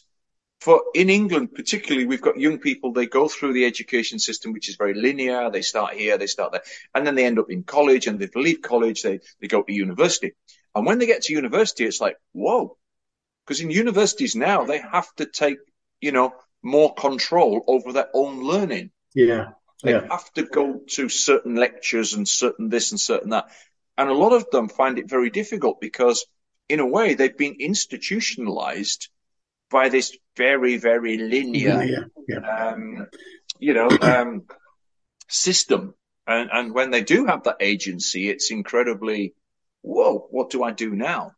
for 0.59 0.83
in 0.95 1.09
England, 1.09 1.53
particularly, 1.53 2.07
we've 2.07 2.21
got 2.21 2.39
young 2.39 2.59
people, 2.59 2.91
they 2.91 3.05
go 3.05 3.27
through 3.27 3.53
the 3.53 3.65
education 3.65 4.19
system, 4.19 4.53
which 4.53 4.69
is 4.69 4.75
very 4.75 4.93
linear. 4.93 5.51
They 5.51 5.61
start 5.61 5.93
here, 5.93 6.17
they 6.17 6.27
start 6.27 6.51
there, 6.51 6.63
and 6.95 7.05
then 7.05 7.15
they 7.15 7.25
end 7.25 7.39
up 7.39 7.51
in 7.51 7.63
college 7.63 8.07
and 8.07 8.19
they 8.19 8.29
leave 8.35 8.61
college, 8.61 9.03
they, 9.03 9.19
they 9.39 9.47
go 9.47 9.61
to 9.61 9.73
university. 9.73 10.33
And 10.73 10.85
when 10.85 10.99
they 10.99 11.05
get 11.05 11.23
to 11.23 11.33
university, 11.33 11.85
it's 11.85 12.01
like, 12.01 12.17
whoa, 12.33 12.77
because 13.45 13.61
in 13.61 13.71
universities 13.71 14.35
now, 14.35 14.65
they 14.65 14.79
have 14.79 15.13
to 15.15 15.25
take, 15.25 15.57
you 16.01 16.11
know, 16.11 16.33
more 16.61 16.93
control 16.93 17.63
over 17.67 17.93
their 17.93 18.09
own 18.13 18.43
learning. 18.43 18.91
Yeah. 19.13 19.51
They 19.83 19.91
yeah. 19.91 20.07
have 20.09 20.31
to 20.33 20.43
go 20.43 20.81
to 20.89 21.07
certain 21.07 21.55
lectures 21.55 22.13
and 22.13 22.27
certain 22.27 22.69
this 22.69 22.91
and 22.91 22.99
certain 22.99 23.29
that. 23.29 23.49
And 23.97 24.09
a 24.09 24.13
lot 24.13 24.33
of 24.33 24.49
them 24.51 24.69
find 24.69 24.99
it 24.99 25.09
very 25.09 25.29
difficult 25.29 25.81
because 25.81 26.25
in 26.69 26.79
a 26.79 26.85
way 26.85 27.13
they've 27.13 27.37
been 27.37 27.57
institutionalized 27.59 29.09
by 29.69 29.89
this 29.89 30.15
very, 30.35 30.77
very 30.77 31.17
linear, 31.17 31.83
yeah, 31.83 31.99
yeah. 32.27 32.67
Um, 32.67 33.07
you 33.59 33.73
know, 33.73 33.89
um, 34.01 34.43
system. 35.27 35.93
And, 36.25 36.49
and 36.51 36.73
when 36.73 36.91
they 36.91 37.01
do 37.01 37.25
have 37.25 37.43
that 37.43 37.57
agency, 37.59 38.29
it's 38.29 38.51
incredibly, 38.51 39.33
whoa, 39.81 40.27
what 40.29 40.49
do 40.49 40.63
I 40.63 40.71
do 40.71 40.95
now? 40.95 41.31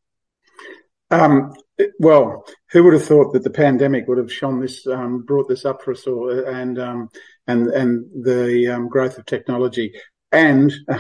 Um, 1.11 1.53
well, 1.99 2.45
who 2.71 2.83
would 2.83 2.93
have 2.93 3.05
thought 3.05 3.33
that 3.33 3.43
the 3.43 3.49
pandemic 3.49 4.07
would 4.07 4.19
have 4.19 4.31
shown 4.31 4.59
this, 4.59 4.85
um, 4.85 5.23
brought 5.23 5.47
this 5.47 5.65
up 5.65 5.81
for 5.81 5.91
us 5.91 6.05
all, 6.05 6.29
and 6.29 6.79
um, 6.79 7.09
and 7.47 7.67
and 7.67 8.05
the 8.23 8.67
um, 8.67 8.89
growth 8.89 9.17
of 9.17 9.25
technology, 9.25 9.93
and 10.31 10.71
uh, 10.87 10.99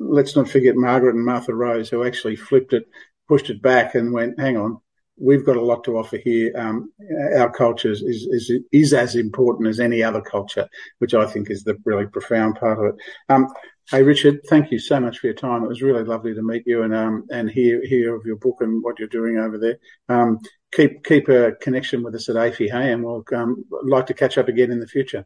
let's 0.00 0.36
not 0.36 0.48
forget 0.48 0.76
Margaret 0.76 1.14
and 1.14 1.24
Martha 1.24 1.54
Rose, 1.54 1.88
who 1.88 2.04
actually 2.04 2.36
flipped 2.36 2.72
it, 2.72 2.84
pushed 3.28 3.50
it 3.50 3.62
back, 3.62 3.94
and 3.94 4.12
went, 4.12 4.38
"Hang 4.38 4.56
on, 4.56 4.80
we've 5.18 5.44
got 5.44 5.56
a 5.56 5.62
lot 5.62 5.84
to 5.84 5.96
offer 5.96 6.18
here. 6.18 6.52
Um, 6.56 6.92
our 7.36 7.50
culture 7.50 7.90
is, 7.90 8.02
is, 8.02 8.52
is 8.72 8.92
as 8.92 9.16
important 9.16 9.68
as 9.68 9.80
any 9.80 10.02
other 10.02 10.20
culture, 10.20 10.68
which 10.98 11.14
I 11.14 11.26
think 11.26 11.50
is 11.50 11.64
the 11.64 11.76
really 11.84 12.06
profound 12.06 12.56
part 12.56 12.78
of 12.78 12.94
it. 12.94 12.94
Um, 13.28 13.48
hey, 13.90 14.02
Richard, 14.02 14.40
thank 14.48 14.70
you 14.70 14.78
so 14.78 15.00
much 15.00 15.18
for 15.18 15.28
your 15.28 15.34
time. 15.34 15.64
It 15.64 15.68
was 15.68 15.82
really 15.82 16.04
lovely 16.04 16.34
to 16.34 16.42
meet 16.42 16.64
you 16.66 16.82
and 16.82 16.94
um, 16.94 17.26
and 17.30 17.50
hear 17.50 17.84
hear 17.84 18.14
of 18.14 18.26
your 18.26 18.36
book 18.36 18.56
and 18.60 18.82
what 18.82 18.98
you're 18.98 19.08
doing 19.08 19.38
over 19.38 19.58
there. 19.58 19.78
Um, 20.08 20.40
keep 20.72 21.04
keep 21.04 21.28
a 21.28 21.52
connection 21.52 22.02
with 22.02 22.14
us 22.14 22.28
at 22.28 22.36
AAFIE, 22.36 22.70
hey, 22.70 22.92
and 22.92 23.04
we'll 23.04 23.24
um, 23.34 23.64
like 23.84 24.06
to 24.06 24.14
catch 24.14 24.38
up 24.38 24.48
again 24.48 24.70
in 24.70 24.80
the 24.80 24.86
future. 24.86 25.24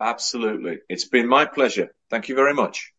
Absolutely, 0.00 0.78
it's 0.88 1.06
been 1.06 1.28
my 1.28 1.46
pleasure. 1.46 1.94
Thank 2.10 2.28
you 2.28 2.34
very 2.34 2.54
much. 2.54 2.93